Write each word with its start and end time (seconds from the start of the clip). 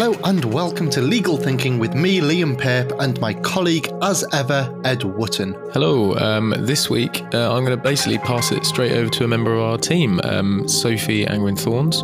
Hello 0.00 0.18
and 0.24 0.42
welcome 0.46 0.88
to 0.88 1.02
Legal 1.02 1.36
Thinking 1.36 1.78
with 1.78 1.94
me, 1.94 2.20
Liam 2.20 2.56
Pape, 2.58 2.90
and 3.00 3.20
my 3.20 3.34
colleague, 3.34 3.86
as 4.00 4.24
ever, 4.32 4.74
Ed 4.82 5.04
Wootton. 5.04 5.52
Hello. 5.74 6.16
Um, 6.16 6.54
this 6.56 6.88
week, 6.88 7.22
uh, 7.34 7.54
I'm 7.54 7.66
going 7.66 7.76
to 7.76 7.82
basically 7.82 8.16
pass 8.16 8.50
it 8.50 8.64
straight 8.64 8.92
over 8.92 9.10
to 9.10 9.24
a 9.24 9.28
member 9.28 9.52
of 9.52 9.60
our 9.60 9.76
team, 9.76 10.18
um, 10.24 10.66
Sophie 10.66 11.26
Angwin-Thornes, 11.26 12.02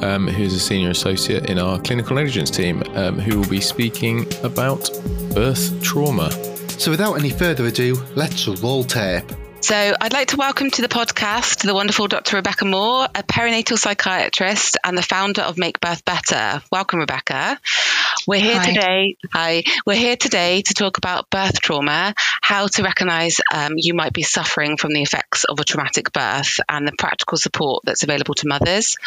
um, 0.00 0.26
who's 0.26 0.54
a 0.54 0.58
senior 0.58 0.88
associate 0.88 1.50
in 1.50 1.58
our 1.58 1.78
clinical 1.78 2.16
negligence 2.16 2.48
team, 2.48 2.82
um, 2.94 3.18
who 3.18 3.40
will 3.40 3.48
be 3.50 3.60
speaking 3.60 4.26
about 4.42 4.88
birth 5.34 5.82
trauma. 5.82 6.30
So, 6.78 6.90
without 6.90 7.12
any 7.16 7.28
further 7.28 7.66
ado, 7.66 8.02
let's 8.14 8.48
roll 8.48 8.84
tape. 8.84 9.30
So, 9.64 9.94
I'd 9.98 10.12
like 10.12 10.28
to 10.28 10.36
welcome 10.36 10.70
to 10.72 10.82
the 10.82 10.88
podcast 10.88 11.62
the 11.62 11.72
wonderful 11.72 12.06
Dr. 12.06 12.36
Rebecca 12.36 12.66
Moore, 12.66 13.06
a 13.06 13.22
perinatal 13.22 13.78
psychiatrist 13.78 14.76
and 14.84 14.96
the 14.96 15.00
founder 15.00 15.40
of 15.40 15.56
Make 15.56 15.80
Birth 15.80 16.04
Better. 16.04 16.60
Welcome, 16.70 16.98
Rebecca. 16.98 17.58
We're 18.26 18.40
here 18.40 18.58
Hi. 18.58 18.66
today. 18.66 19.16
Hi. 19.32 19.62
We're 19.86 19.96
here 19.96 20.16
today 20.16 20.60
to 20.60 20.74
talk 20.74 20.98
about 20.98 21.30
birth 21.30 21.62
trauma, 21.62 22.12
how 22.42 22.66
to 22.66 22.82
recognise 22.82 23.40
um, 23.54 23.72
you 23.78 23.94
might 23.94 24.12
be 24.12 24.22
suffering 24.22 24.76
from 24.76 24.92
the 24.92 25.00
effects 25.00 25.44
of 25.44 25.58
a 25.58 25.64
traumatic 25.64 26.12
birth, 26.12 26.60
and 26.68 26.86
the 26.86 26.92
practical 26.98 27.38
support 27.38 27.84
that's 27.86 28.02
available 28.02 28.34
to 28.34 28.46
mothers. 28.46 28.98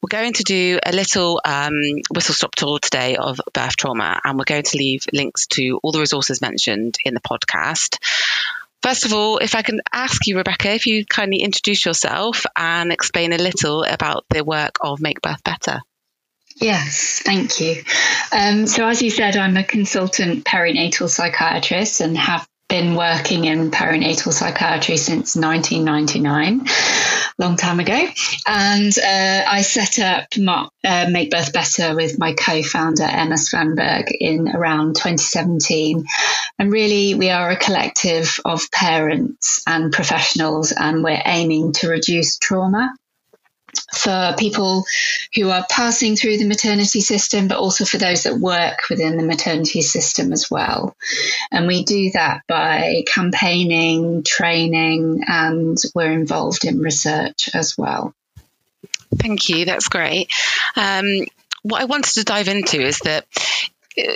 We're 0.00 0.08
going 0.08 0.32
to 0.32 0.42
do 0.42 0.78
a 0.82 0.92
little 0.92 1.38
um, 1.44 1.74
whistle 2.10 2.34
stop 2.34 2.54
tour 2.54 2.78
today 2.78 3.16
of 3.16 3.42
birth 3.52 3.76
trauma, 3.76 4.22
and 4.24 4.38
we're 4.38 4.44
going 4.44 4.62
to 4.62 4.78
leave 4.78 5.04
links 5.12 5.46
to 5.48 5.80
all 5.82 5.92
the 5.92 6.00
resources 6.00 6.40
mentioned 6.40 6.96
in 7.04 7.12
the 7.12 7.20
podcast. 7.20 7.98
First 8.82 9.04
of 9.04 9.12
all, 9.12 9.38
if 9.38 9.54
I 9.54 9.62
can 9.62 9.80
ask 9.92 10.26
you, 10.26 10.36
Rebecca, 10.36 10.72
if 10.72 10.86
you 10.86 11.06
kindly 11.06 11.38
introduce 11.38 11.86
yourself 11.86 12.44
and 12.56 12.92
explain 12.92 13.32
a 13.32 13.38
little 13.38 13.84
about 13.84 14.24
the 14.28 14.44
work 14.44 14.78
of 14.80 15.00
Make 15.00 15.22
Birth 15.22 15.44
Better. 15.44 15.80
Yes, 16.56 17.22
thank 17.24 17.60
you. 17.60 17.82
Um, 18.32 18.66
so, 18.66 18.86
as 18.86 19.00
you 19.00 19.10
said, 19.10 19.36
I'm 19.36 19.56
a 19.56 19.64
consultant 19.64 20.44
perinatal 20.44 21.08
psychiatrist 21.08 22.00
and 22.00 22.16
have 22.18 22.46
been 22.72 22.94
working 22.94 23.44
in 23.44 23.70
perinatal 23.70 24.32
psychiatry 24.32 24.96
since 24.96 25.36
1999, 25.36 26.66
long 27.36 27.54
time 27.58 27.80
ago. 27.80 28.06
And 28.46 28.98
uh, 28.98 29.44
I 29.46 29.60
set 29.60 29.98
up 29.98 30.28
uh, 30.82 31.06
Make 31.10 31.30
Birth 31.30 31.52
Better 31.52 31.94
with 31.94 32.18
my 32.18 32.32
co 32.32 32.62
founder, 32.62 33.02
Emma 33.02 33.34
Svanberg, 33.34 34.10
in 34.18 34.48
around 34.48 34.96
2017. 34.96 36.02
And 36.58 36.72
really, 36.72 37.14
we 37.14 37.28
are 37.28 37.50
a 37.50 37.56
collective 37.56 38.40
of 38.46 38.70
parents 38.70 39.62
and 39.66 39.92
professionals, 39.92 40.72
and 40.72 41.04
we're 41.04 41.22
aiming 41.26 41.74
to 41.74 41.90
reduce 41.90 42.38
trauma 42.38 42.94
for 43.94 44.34
people 44.38 44.84
who 45.34 45.50
are 45.50 45.66
passing 45.70 46.16
through 46.16 46.38
the 46.38 46.46
maternity 46.46 47.00
system, 47.00 47.48
but 47.48 47.58
also 47.58 47.84
for 47.84 47.98
those 47.98 48.24
that 48.24 48.38
work 48.38 48.78
within 48.90 49.16
the 49.16 49.22
maternity 49.22 49.82
system 49.82 50.32
as 50.32 50.50
well. 50.50 50.96
And 51.50 51.66
we 51.66 51.84
do 51.84 52.10
that 52.12 52.42
by 52.48 53.04
campaigning, 53.06 54.22
training, 54.22 55.24
and 55.26 55.78
we're 55.94 56.12
involved 56.12 56.64
in 56.64 56.80
research 56.80 57.50
as 57.54 57.76
well. 57.76 58.14
Thank 59.16 59.48
you. 59.48 59.64
That's 59.64 59.88
great. 59.88 60.32
Um, 60.74 61.26
what 61.62 61.80
I 61.80 61.84
wanted 61.84 62.14
to 62.14 62.24
dive 62.24 62.48
into 62.48 62.80
is 62.80 62.98
that 63.00 63.26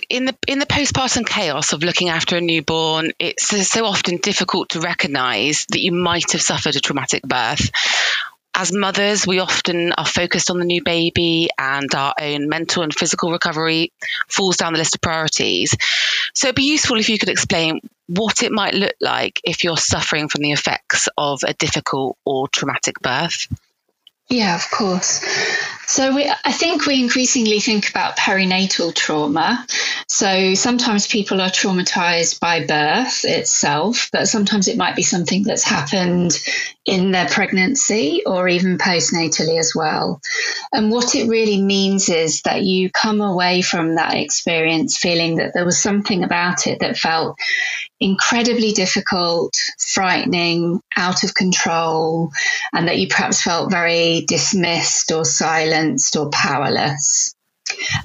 in 0.09 0.25
the 0.25 0.35
in 0.47 0.59
the 0.59 0.67
postpartum 0.67 1.27
chaos 1.27 1.73
of 1.73 1.83
looking 1.83 2.09
after 2.09 2.37
a 2.37 2.41
newborn, 2.41 3.13
it's 3.19 3.49
so 3.69 3.85
often 3.85 4.17
difficult 4.17 4.71
to 4.71 4.81
recognise 4.81 5.67
that 5.67 5.81
you 5.81 5.93
might 5.93 6.33
have 6.33 6.41
suffered 6.41 6.77
a 6.77 6.81
traumatic 6.81 7.23
birth. 7.23 7.71
As 8.59 8.73
mothers, 8.73 9.27
we 9.27 9.39
often 9.39 9.93
are 9.93 10.07
focused 10.07 10.51
on 10.51 10.59
the 10.59 10.65
new 10.65 10.83
baby, 10.83 11.51
and 11.59 11.95
our 11.95 12.15
own 12.19 12.49
mental 12.49 12.83
and 12.83 12.95
physical 12.95 13.31
recovery 13.31 13.93
falls 14.29 14.57
down 14.57 14.73
the 14.73 14.79
list 14.79 14.95
of 14.95 15.03
priorities. 15.03 15.77
So, 16.35 16.49
it'd 16.49 16.57
be 16.57 16.63
useful 16.63 16.99
if 16.99 17.11
you 17.11 17.19
could 17.19 17.29
explain 17.29 17.81
what 18.07 18.43
it 18.43 18.51
might 18.51 18.73
look 18.73 18.95
like 18.99 19.43
if 19.45 19.63
you're 19.63 19.77
suffering 19.77 20.29
from 20.29 20.41
the 20.41 20.53
effects 20.53 21.07
of 21.19 21.41
a 21.47 21.53
difficult 21.53 22.17
or 22.25 22.49
traumatic 22.49 22.99
birth. 23.01 23.47
Yeah, 24.29 24.57
of 24.57 24.71
course. 24.71 25.25
So 25.87 26.15
we, 26.15 26.29
I 26.45 26.51
think 26.51 26.87
we 26.87 27.01
increasingly 27.01 27.61
think 27.61 27.89
about 27.91 28.17
perinatal 28.17 28.93
trauma. 28.93 29.65
So 30.09 30.55
sometimes 30.55 31.07
people 31.07 31.41
are 31.41 31.49
traumatized 31.51 32.41
by 32.41 32.67
birth 32.67 33.25
itself, 33.25 34.09
but 34.13 34.27
sometimes 34.27 34.67
it 34.67 34.77
might 34.77 34.97
be 34.97 35.05
something 35.05 35.45
that's 35.45 35.63
happened 35.63 36.41
in 36.87 37.11
their 37.11 37.27
pregnancy 37.27 38.23
or 38.25 38.49
even 38.49 38.79
postnatally 38.79 39.59
as 39.59 39.75
well. 39.75 40.21
And 40.73 40.91
what 40.91 41.15
it 41.17 41.29
really 41.29 41.61
means 41.61 42.09
is 42.09 42.43
that 42.43 42.63
you 42.63 42.91
come 42.91 43.21
away 43.21 43.61
from 43.61 43.97
that 43.97 44.15
experience 44.15 44.97
feeling 44.97 45.37
that 45.37 45.53
there 45.53 45.65
was 45.65 45.81
something 45.81 46.23
about 46.23 46.67
it 46.67 46.79
that 46.81 46.97
felt 46.97 47.37
incredibly 47.99 48.73
difficult, 48.73 49.55
frightening, 49.79 50.81
out 50.97 51.25
of 51.25 51.35
control, 51.35 52.31
and 52.73 52.89
that 52.89 52.99
you 52.99 53.09
perhaps 53.09 53.43
felt 53.43 53.71
very 53.71 54.25
dismissed 54.29 55.11
or 55.11 55.25
silenced 55.25 56.17
or 56.17 56.31
powerless. 56.31 57.36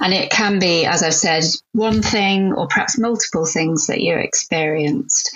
And 0.00 0.12
it 0.12 0.30
can 0.30 0.58
be, 0.58 0.84
as 0.84 1.02
I've 1.02 1.14
said, 1.14 1.44
one 1.72 2.02
thing 2.02 2.52
or 2.52 2.66
perhaps 2.66 2.98
multiple 2.98 3.46
things 3.46 3.86
that 3.86 4.00
you 4.00 4.16
experienced. 4.16 5.30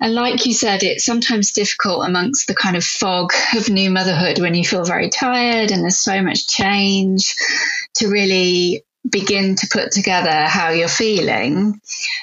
And 0.00 0.14
like 0.14 0.46
you 0.46 0.52
said, 0.52 0.82
it's 0.82 1.04
sometimes 1.04 1.52
difficult 1.52 2.06
amongst 2.06 2.46
the 2.46 2.54
kind 2.54 2.76
of 2.76 2.84
fog 2.84 3.32
of 3.56 3.68
new 3.68 3.90
motherhood 3.90 4.38
when 4.38 4.54
you 4.54 4.64
feel 4.64 4.84
very 4.84 5.08
tired 5.08 5.70
and 5.70 5.82
there's 5.82 5.98
so 5.98 6.22
much 6.22 6.46
change 6.46 7.34
to 7.94 8.08
really 8.08 8.84
begin 9.10 9.56
to 9.56 9.68
put 9.72 9.92
together 9.92 10.30
how 10.30 10.70
you're 10.70 10.88
feeling. 10.88 11.80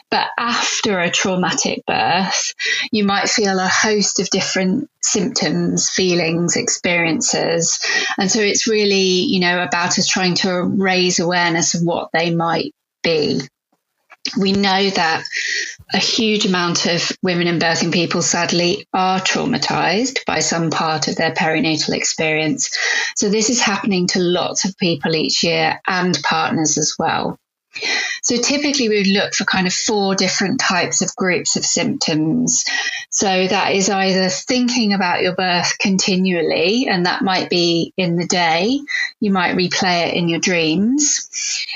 But 0.09 0.27
after 0.37 0.99
a 0.99 1.11
traumatic 1.11 1.83
birth, 1.85 2.53
you 2.91 3.03
might 3.03 3.29
feel 3.29 3.59
a 3.59 3.67
host 3.67 4.19
of 4.19 4.29
different 4.29 4.89
symptoms, 5.01 5.89
feelings, 5.89 6.55
experiences. 6.55 7.79
And 8.17 8.31
so 8.31 8.39
it's 8.39 8.67
really, 8.67 9.23
you 9.23 9.39
know, 9.39 9.61
about 9.61 9.97
us 9.99 10.07
trying 10.07 10.35
to 10.35 10.63
raise 10.63 11.19
awareness 11.19 11.73
of 11.73 11.83
what 11.83 12.09
they 12.13 12.33
might 12.33 12.73
be. 13.03 13.41
We 14.37 14.53
know 14.53 14.89
that 14.89 15.25
a 15.93 15.97
huge 15.97 16.45
amount 16.45 16.85
of 16.85 17.11
women 17.21 17.47
and 17.47 17.61
birthing 17.61 17.91
people 17.91 18.21
sadly 18.21 18.87
are 18.93 19.19
traumatized 19.19 20.25
by 20.25 20.39
some 20.39 20.69
part 20.69 21.07
of 21.07 21.15
their 21.15 21.33
perinatal 21.33 21.93
experience. 21.93 22.75
So 23.15 23.29
this 23.29 23.49
is 23.49 23.61
happening 23.61 24.07
to 24.07 24.19
lots 24.19 24.65
of 24.65 24.77
people 24.77 25.15
each 25.15 25.43
year 25.43 25.81
and 25.87 26.17
partners 26.23 26.77
as 26.77 26.95
well. 26.97 27.37
So 28.23 28.37
typically 28.37 28.89
we 28.89 28.97
would 28.99 29.07
look 29.07 29.33
for 29.33 29.43
kind 29.43 29.67
of 29.67 29.73
four 29.73 30.15
different 30.15 30.59
types 30.59 31.01
of 31.01 31.15
groups 31.15 31.57
of 31.57 31.65
symptoms. 31.65 32.63
So 33.09 33.47
that 33.47 33.73
is 33.73 33.89
either 33.89 34.29
thinking 34.29 34.93
about 34.93 35.21
your 35.21 35.35
birth 35.35 35.77
continually, 35.77 36.87
and 36.89 37.05
that 37.05 37.21
might 37.21 37.49
be 37.49 37.93
in 37.97 38.15
the 38.15 38.25
day. 38.25 38.79
You 39.19 39.31
might 39.31 39.57
replay 39.57 40.07
it 40.07 40.13
in 40.15 40.29
your 40.29 40.39
dreams. 40.39 41.29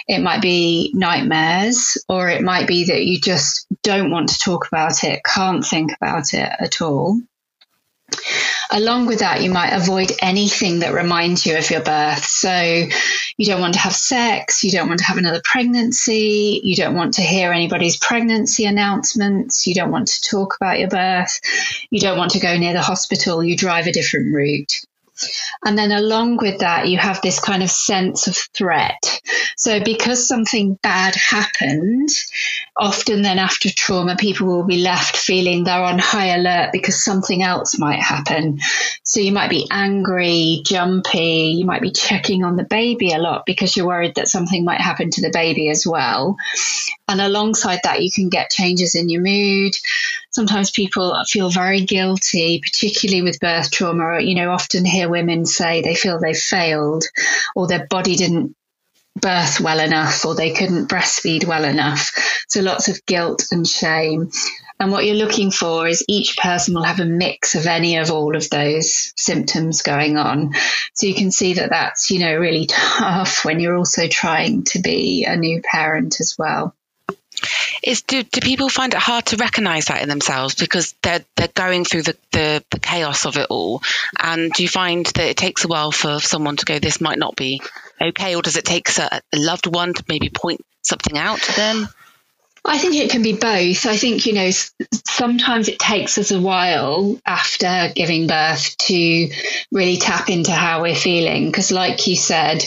It 0.08 0.20
might 0.20 0.42
be 0.42 0.92
nightmares, 0.94 2.04
or 2.08 2.30
it 2.30 2.42
might 2.42 2.68
be 2.68 2.86
that 2.86 3.04
you 3.06 3.20
just 3.20 3.68
don't 3.84 4.10
want 4.10 4.30
to 4.30 4.40
talk 4.40 4.68
about 4.68 5.04
it, 5.04 5.24
can't 5.26 5.66
think 5.66 5.92
about 6.02 6.34
it 6.34 6.50
at 6.60 6.82
all. 6.82 7.20
Along 8.70 9.06
with 9.06 9.20
that, 9.20 9.42
you 9.44 9.50
might 9.50 9.72
avoid 9.72 10.12
anything 10.22 10.80
that 10.80 10.94
reminds 10.94 11.46
you 11.46 11.58
of 11.58 11.70
your 11.70 11.82
birth. 11.82 12.26
So, 12.26 12.88
you 13.38 13.46
don't 13.46 13.62
want 13.62 13.76
to 13.76 13.80
have 13.80 13.96
sex, 13.96 14.64
you 14.64 14.72
don't 14.72 14.88
want 14.88 15.00
to 15.00 15.06
have 15.06 15.18
another 15.18 15.42
pregnancy, 15.44 16.60
you 16.64 16.76
don't 16.76 16.96
want 16.96 17.14
to 17.16 17.22
hear 17.22 17.54
anybody's 17.54 17.98
pregnancy 17.98 18.66
announcements, 18.66 19.68
you 19.68 19.76
don't 19.76 19.92
want 19.92 20.08
to 20.08 20.22
talk 20.22 20.56
about 20.60 20.80
your 20.80 20.90
birth, 20.90 21.40
you 21.92 22.00
don't 22.00 22.18
want 22.18 22.32
to 22.32 22.40
go 22.40 22.58
near 22.58 22.74
the 22.74 22.82
hospital, 22.82 23.44
you 23.44 23.56
drive 23.56 23.88
a 23.88 23.92
different 23.92 24.34
route. 24.34 24.74
And 25.66 25.78
then 25.78 25.92
along 25.92 26.38
with 26.38 26.60
that, 26.60 26.88
you 26.88 26.98
have 26.98 27.22
this 27.22 27.40
kind 27.40 27.64
of 27.64 27.70
sense 27.70 28.28
of 28.28 28.36
threat. 28.36 29.22
So 29.56 29.84
because 29.84 30.28
something 30.28 30.78
bad 30.84 31.16
happened, 31.16 32.10
often 32.76 33.22
then 33.22 33.40
after 33.40 33.70
trauma, 33.70 34.16
people 34.16 34.48
will 34.48 34.66
be 34.66 34.82
left 34.82 35.18
feeling 35.18 35.64
they're 35.64 35.82
on 35.82 36.00
high 36.00 36.36
alert 36.36 36.70
because 36.72 37.04
something 37.04 37.42
else 37.42 37.80
might 37.80 38.02
happen. 38.02 38.60
So 39.04 39.20
you 39.20 39.32
might 39.32 39.50
be 39.50 39.68
angry, 39.72 40.62
jumpy, 40.64 41.56
you 41.58 41.66
might 41.66 41.82
be 41.82 41.92
checking 41.92 42.44
on 42.44 42.56
the 42.56 42.64
baby 42.64 43.12
a 43.12 43.18
lot 43.18 43.46
because 43.46 43.76
you're 43.76 43.88
worried 43.88 44.16
that 44.16 44.28
something 44.28 44.64
might 44.64 44.82
happen 44.82 45.10
to 45.12 45.22
the 45.22 45.32
baby 45.32 45.70
as 45.70 45.86
well. 45.88 46.38
And 47.10 47.22
alongside 47.22 47.80
that, 47.84 48.04
you 48.04 48.12
can 48.12 48.28
get 48.30 48.52
changes 48.52 48.94
in 48.94 49.08
your 49.08 49.22
mood. 49.22 49.74
Sometimes 50.32 50.72
people 50.72 51.16
feel 51.28 51.50
very 51.50 51.86
guilty, 51.86 52.60
particularly 52.62 53.22
with 53.22 53.40
birth 53.40 53.72
trauma. 53.72 54.20
You 54.20 54.36
know, 54.36 54.52
often 54.52 54.84
hear 54.84 55.10
women 55.10 55.46
say 55.46 55.82
they 55.82 55.96
feel 55.96 56.20
they 56.20 56.34
failed 56.34 57.06
or 57.56 57.68
their 57.68 57.88
body 57.88 58.18
didn't 58.18 58.56
birth 59.22 59.60
well 59.60 59.80
enough 59.80 60.26
or 60.26 60.36
they 60.36 60.54
couldn't 60.54 60.90
breastfeed 60.90 61.46
well 61.46 61.64
enough. 61.64 62.12
So 62.50 62.62
lots 62.62 62.88
of 62.88 63.06
guilt 63.06 63.46
and 63.52 63.66
shame. 63.66 64.32
And 64.80 64.92
what 64.92 65.06
you're 65.06 65.16
looking 65.16 65.50
for 65.50 65.88
is 65.88 66.06
each 66.08 66.38
person 66.38 66.76
will 66.76 66.84
have 66.84 67.00
a 67.00 67.06
mix 67.06 67.56
of 67.56 67.66
any 67.66 67.98
of 67.98 68.12
all 68.12 68.36
of 68.36 68.50
those 68.50 69.12
symptoms 69.18 69.82
going 69.82 70.18
on. 70.18 70.54
So 70.94 71.08
you 71.08 71.16
can 71.16 71.32
see 71.32 71.54
that 71.54 71.72
that's, 71.72 72.12
you 72.12 72.20
know, 72.20 72.36
really 72.36 72.68
tough 72.68 73.44
when 73.44 73.60
you're 73.60 73.76
also 73.76 74.08
trying 74.08 74.66
to 74.66 74.80
be 74.80 75.26
a 75.26 75.36
new 75.36 75.62
parent 75.64 76.20
as 76.20 76.36
well. 76.38 76.77
Is 77.84 78.02
do, 78.02 78.24
do 78.24 78.42
people 78.42 78.70
find 78.70 78.94
it 78.94 79.00
hard 79.00 79.28
to 79.28 79.38
recognize 79.38 79.86
that 79.86 80.02
in 80.02 80.10
themselves 80.10 80.56
because 80.56 80.96
they're 81.04 81.24
they're 81.36 81.48
going 81.48 81.86
through 81.86 82.04
the, 82.04 82.18
the, 82.32 82.64
the 82.72 82.80
chaos 82.80 83.26
of 83.26 83.38
it 83.38 83.48
all? 83.50 83.82
And 84.20 84.52
do 84.52 84.64
you 84.64 84.70
find 84.70 85.06
that 85.06 85.30
it 85.30 85.38
takes 85.38 85.64
a 85.64 85.68
while 85.68 85.92
for 85.92 86.20
someone 86.20 86.58
to 86.58 86.66
go, 86.66 86.80
this 86.80 87.02
might 87.02 87.20
not 87.20 87.36
be 87.36 87.62
okay, 88.02 88.36
or 88.36 88.42
does 88.42 88.58
it 88.58 88.66
take 88.66 88.90
a 88.98 89.22
loved 89.34 89.68
one 89.68 89.94
to 89.94 90.04
maybe 90.08 90.30
point 90.30 90.62
something 90.82 91.18
out 91.18 91.40
to 91.40 91.56
them? 91.56 91.88
I 92.68 92.78
think 92.78 92.96
it 92.96 93.12
can 93.12 93.24
be 93.24 93.34
both. 93.34 93.86
I 93.86 93.96
think, 93.96 94.26
you 94.26 94.34
know, 94.34 94.50
sometimes 95.06 95.70
it 95.70 95.80
takes 95.80 96.18
us 96.18 96.32
a 96.32 96.42
while 96.42 97.18
after 97.26 97.94
giving 97.96 98.28
birth 98.28 98.78
to 98.78 99.30
really 99.72 99.96
tap 99.96 100.30
into 100.30 100.52
how 100.52 100.82
we're 100.82 100.94
feeling. 100.94 101.46
Because, 101.46 101.72
like 101.72 102.08
you 102.08 102.18
said, 102.18 102.66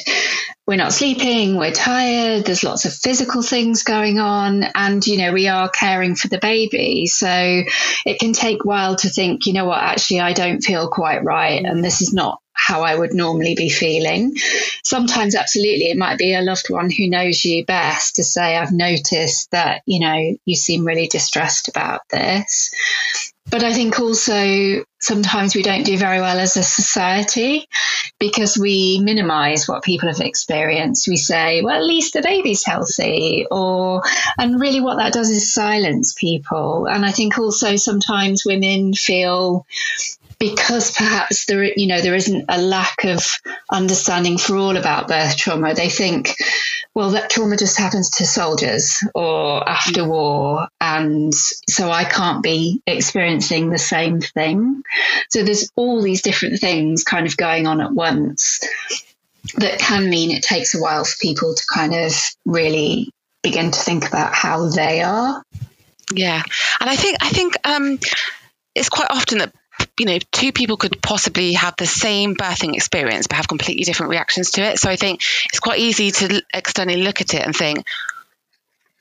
we're 0.71 0.77
not 0.77 0.93
sleeping, 0.93 1.57
we're 1.57 1.73
tired, 1.73 2.45
there's 2.45 2.63
lots 2.63 2.85
of 2.85 2.93
physical 2.93 3.43
things 3.43 3.83
going 3.83 4.21
on, 4.21 4.63
and, 4.77 5.05
you 5.05 5.19
know, 5.19 5.33
we 5.33 5.49
are 5.49 5.69
caring 5.69 6.15
for 6.15 6.29
the 6.29 6.39
baby. 6.39 7.09
So 7.09 7.29
it 8.07 8.21
can 8.21 8.33
take 8.33 8.63
a 8.63 8.69
while 8.69 8.95
to 8.95 9.09
think, 9.09 9.47
you 9.47 9.53
know 9.53 9.65
what, 9.65 9.83
actually, 9.83 10.21
I 10.21 10.33
don't 10.33 10.61
feel 10.63 10.89
quite 10.89 11.25
right, 11.25 11.61
and 11.65 11.85
this 11.85 12.01
is 12.03 12.13
not 12.13 12.39
how 12.53 12.83
I 12.83 12.95
would 12.95 13.13
normally 13.13 13.57
be 13.57 13.69
feeling. 13.69 14.37
Sometimes, 14.85 15.35
absolutely, 15.35 15.87
it 15.87 15.99
might 15.99 16.19
be 16.19 16.35
a 16.35 16.41
loved 16.41 16.71
one 16.71 16.89
who 16.89 17.11
knows 17.11 17.45
you 17.45 17.65
best 17.65 18.15
to 18.17 18.23
say, 18.23 18.57
I've 18.57 18.71
noticed 18.71 19.51
that, 19.51 19.83
you 19.87 19.99
know, 19.99 20.37
you 20.45 20.55
seem 20.55 20.85
really 20.85 21.09
distressed 21.09 21.67
about 21.67 22.03
this. 22.11 22.71
But 23.51 23.65
I 23.65 23.73
think 23.73 23.99
also 23.99 24.85
sometimes 25.01 25.55
we 25.55 25.63
don't 25.63 25.85
do 25.85 25.97
very 25.97 26.21
well 26.21 26.39
as 26.39 26.57
a 26.57 26.63
society 26.63 27.69
because 28.19 28.59
we 28.59 29.01
minimize 29.03 29.67
what 29.67 29.83
people 29.83 30.09
have 30.09 30.21
experienced. 30.21 31.09
We 31.09 31.17
say, 31.17 31.63
well, 31.63 31.77
at 31.77 31.85
least 31.85 32.13
the 32.13 32.23
baby's 32.23 32.65
healthy, 32.65 33.47
or, 33.51 34.03
and 34.39 34.61
really 34.61 34.81
what 34.81 34.99
that 34.99 35.13
does 35.13 35.31
is 35.31 35.53
silence 35.53 36.13
people. 36.13 36.87
And 36.87 37.05
I 37.05 37.11
think 37.11 37.39
also 37.39 37.77
sometimes 37.77 38.45
women 38.45 38.95
feel 38.95 39.67
because 40.39 40.93
perhaps 40.93 41.45
there, 41.45 41.63
you 41.63 41.87
know, 41.87 42.01
there 42.01 42.15
isn't 42.15 42.47
a 42.49 42.61
lack 42.61 43.05
of 43.05 43.27
understanding 43.71 44.39
for 44.39 44.57
all 44.57 44.77
about 44.77 45.07
birth 45.07 45.37
trauma. 45.37 45.75
They 45.75 45.91
think, 45.91 46.35
well, 46.95 47.11
that 47.11 47.31
trauma 47.31 47.57
just 47.57 47.79
happens 47.79 48.11
to 48.11 48.27
soldiers 48.27 49.05
or 49.15 49.69
after 49.69 50.09
war, 50.09 50.69
and 50.81 51.33
so 51.33 51.91
I 51.91 52.05
can't 52.05 52.43
be 52.43 52.83
experiencing 52.87 53.71
the 53.71 53.79
same 53.79 54.21
thing. 54.21 54.83
So 55.29 55.45
there's 55.45 55.71
all 55.77 56.03
these 56.03 56.23
different 56.23 56.61
things 56.61 57.05
kind 57.05 57.27
of 57.27 57.37
going 57.37 57.67
on 57.67 57.81
at 57.81 57.93
once 57.93 58.61
that 59.57 59.79
can 59.79 60.11
mean 60.11 60.31
it 60.31 60.43
takes 60.43 60.75
a 60.75 60.81
while 60.81 61.05
for 61.05 61.17
people 61.21 61.55
to 61.55 61.63
kind 61.73 61.95
of 61.95 62.13
really 62.45 63.11
begin 63.43 63.71
to 63.71 63.79
think 63.79 64.07
about 64.07 64.35
how 64.35 64.69
they 64.69 65.03
are. 65.03 65.43
Yeah, 66.13 66.43
and 66.81 66.91
I 66.91 66.97
think 66.97 67.19
I 67.21 67.29
think 67.29 67.55
um, 67.65 68.01
it's 68.75 68.89
quite 68.89 69.11
often 69.11 69.39
that 69.39 69.53
you 70.01 70.07
know, 70.07 70.19
two 70.33 70.51
people 70.51 70.79
could 70.79 71.03
possibly 71.03 71.53
have 71.53 71.75
the 71.77 71.87
same 71.87 72.35
birthing 72.35 72.75
experience 72.75 73.27
but 73.27 73.37
have 73.37 73.47
completely 73.47 73.85
different 73.85 74.09
reactions 74.09 74.53
to 74.53 74.63
it. 74.63 74.79
So 74.79 74.89
I 74.89 74.97
think 74.97 75.21
it's 75.51 75.61
quite 75.61 75.79
easy 75.79 76.11
to 76.11 76.43
externally 76.55 77.03
look 77.03 77.21
at 77.21 77.35
it 77.35 77.43
and 77.45 77.55
think, 77.55 77.85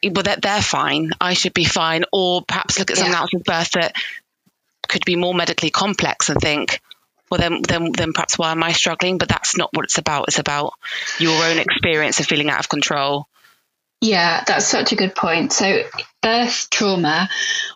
well, 0.03 0.23
that 0.23 0.41
they're 0.41 0.61
fine. 0.61 1.11
I 1.21 1.35
should 1.35 1.53
be 1.53 1.63
fine. 1.63 2.03
Or 2.11 2.41
perhaps 2.41 2.77
look 2.77 2.91
at 2.91 2.97
someone 2.97 3.13
yeah. 3.13 3.21
else's 3.21 3.43
birth 3.43 3.71
that 3.71 3.95
could 4.89 5.05
be 5.05 5.15
more 5.15 5.33
medically 5.33 5.69
complex 5.69 6.27
and 6.27 6.41
think, 6.41 6.81
well, 7.31 7.39
then, 7.39 7.61
then, 7.61 7.93
then 7.93 8.11
perhaps 8.11 8.37
why 8.37 8.51
am 8.51 8.61
I 8.61 8.73
struggling? 8.73 9.19
But 9.19 9.29
that's 9.29 9.55
not 9.55 9.69
what 9.71 9.85
it's 9.85 9.99
about. 9.99 10.25
It's 10.27 10.39
about 10.39 10.73
your 11.17 11.45
own 11.45 11.59
experience 11.59 12.19
of 12.19 12.25
feeling 12.25 12.49
out 12.49 12.59
of 12.59 12.67
control. 12.67 13.29
Yeah, 14.01 14.43
that's 14.45 14.67
such 14.67 14.91
a 14.91 14.97
good 14.97 15.15
point. 15.15 15.53
So, 15.53 15.83
birth 16.21 16.69
trauma 16.69 17.29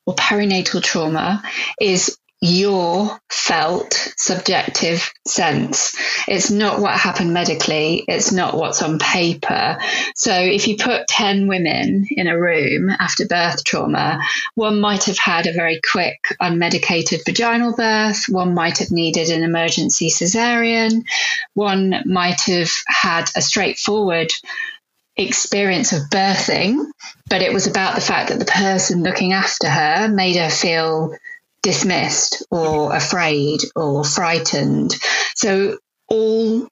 or 0.05 0.13
perinatal 0.13 0.83
trauma 0.83 1.41
is 1.79 2.17
your 2.43 3.17
felt 3.29 3.93
subjective 4.17 5.13
sense. 5.25 5.95
It's 6.27 6.51
not 6.51 6.81
what 6.81 6.99
happened 6.99 7.33
medically, 7.33 8.03
it's 8.05 8.33
not 8.33 8.57
what's 8.57 8.81
on 8.81 8.99
paper. 8.99 9.77
So 10.15 10.33
if 10.33 10.67
you 10.67 10.75
put 10.75 11.07
10 11.07 11.47
women 11.47 12.05
in 12.11 12.27
a 12.27 12.37
room 12.37 12.89
after 12.89 13.25
birth 13.25 13.63
trauma, 13.63 14.19
one 14.55 14.81
might 14.81 15.05
have 15.05 15.17
had 15.17 15.47
a 15.47 15.53
very 15.53 15.79
quick 15.89 16.19
unmedicated 16.41 17.21
vaginal 17.25 17.77
birth, 17.77 18.25
one 18.27 18.53
might 18.53 18.79
have 18.79 18.91
needed 18.91 19.29
an 19.29 19.43
emergency 19.43 20.09
cesarean, 20.09 21.05
one 21.53 22.03
might 22.05 22.41
have 22.41 22.71
had 22.87 23.29
a 23.37 23.41
straightforward 23.41 24.33
experience 25.15 25.93
of 25.93 26.09
birthing, 26.09 26.83
but 27.29 27.41
it 27.41 27.53
was 27.53 27.67
about 27.67 27.95
the 27.95 28.01
fact 28.01 28.29
that 28.29 28.39
the 28.39 28.45
person 28.45 29.01
looking 29.01 29.31
after 29.31 29.69
her 29.69 30.09
made 30.09 30.35
her 30.35 30.49
feel 30.49 31.15
dismissed 31.63 32.43
or 32.51 32.95
afraid 32.95 33.61
or 33.75 34.03
frightened. 34.03 34.95
So, 35.35 35.79
all 36.07 36.67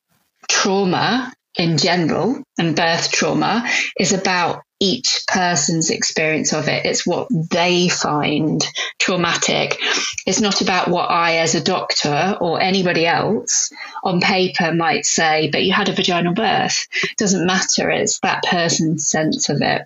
trauma 0.48 1.34
in 1.58 1.78
general 1.78 2.44
and 2.58 2.76
birth 2.76 3.12
trauma 3.12 3.68
is 4.00 4.14
about 4.14 4.62
each 4.80 5.22
person's 5.28 5.92
experience 5.92 6.54
of 6.54 6.68
it. 6.68 6.86
It's 6.86 7.06
what 7.06 7.28
they 7.30 7.88
find 7.88 8.66
traumatic. 9.00 9.78
It's 10.26 10.42
not 10.42 10.62
about 10.62 10.88
what 10.88 11.12
I, 11.12 11.38
as 11.38 11.54
a 11.54 11.64
doctor 11.64 12.36
or 12.42 12.60
anybody 12.60 13.06
else 13.06 13.72
on 14.04 14.22
paper, 14.22 14.74
might 14.74 15.06
say, 15.06 15.50
but 15.52 15.64
you 15.64 15.72
had 15.72 15.90
a 15.90 15.94
vaginal 15.94 16.34
birth. 16.34 16.88
It 17.04 17.18
doesn't 17.18 17.46
matter. 17.46 17.92
It's 17.92 18.20
that 18.22 18.44
person's 18.44 19.08
sense 19.08 19.50
of 19.50 19.62
it. 19.62 19.84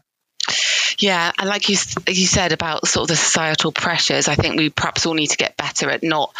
Yeah, 0.97 1.31
and 1.37 1.49
like 1.49 1.69
you 1.69 1.77
you 2.07 2.25
said 2.25 2.51
about 2.51 2.87
sort 2.87 3.03
of 3.03 3.07
the 3.09 3.15
societal 3.15 3.71
pressures, 3.71 4.27
I 4.27 4.35
think 4.35 4.57
we 4.57 4.69
perhaps 4.69 5.05
all 5.05 5.13
need 5.13 5.31
to 5.31 5.37
get 5.37 5.57
better 5.57 5.89
at 5.89 6.03
not 6.03 6.33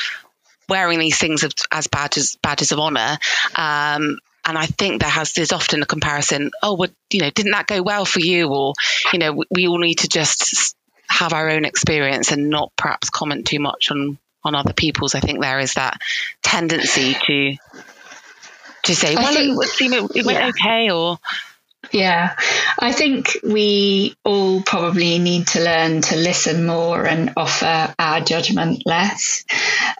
wearing 0.67 0.99
these 0.99 1.17
things 1.17 1.45
as 1.71 1.87
badges 1.87 2.37
badges 2.41 2.71
of 2.71 2.79
honor. 2.79 3.17
Um, 3.55 4.19
and 4.47 4.57
I 4.57 4.67
think 4.67 5.01
there 5.01 5.09
has 5.09 5.33
there's 5.33 5.51
often 5.51 5.81
a 5.81 5.85
comparison. 5.85 6.51
Oh, 6.61 6.75
well, 6.75 6.89
you 7.11 7.21
know, 7.21 7.29
didn't 7.31 7.53
that 7.53 7.67
go 7.67 7.81
well 7.81 8.05
for 8.05 8.19
you? 8.19 8.47
Or 8.49 8.73
you 9.11 9.19
know, 9.19 9.33
we, 9.33 9.45
we 9.51 9.67
all 9.67 9.79
need 9.79 9.99
to 9.99 10.07
just 10.07 10.75
have 11.09 11.33
our 11.33 11.49
own 11.49 11.65
experience 11.65 12.31
and 12.31 12.49
not 12.49 12.71
perhaps 12.75 13.09
comment 13.09 13.47
too 13.47 13.59
much 13.59 13.91
on 13.91 14.17
on 14.43 14.55
other 14.55 14.73
people's. 14.73 15.15
I 15.15 15.19
think 15.19 15.41
there 15.41 15.59
is 15.59 15.73
that 15.73 15.99
tendency 16.43 17.15
to 17.27 17.55
to 18.83 18.95
say, 18.95 19.15
well, 19.15 19.33
think, 19.33 19.93
it, 19.93 20.17
it 20.17 20.25
went 20.25 20.37
yeah. 20.37 20.49
okay, 20.49 20.91
or 20.91 21.17
yeah, 21.95 22.35
I 22.77 22.91
think 22.91 23.37
we 23.41 24.15
all 24.25 24.61
probably 24.61 25.17
need 25.17 25.47
to 25.47 25.63
learn 25.63 26.01
to 26.01 26.17
listen 26.17 26.65
more 26.65 27.05
and 27.05 27.31
offer 27.37 27.95
our 27.97 28.19
judgment 28.19 28.83
less. 28.85 29.45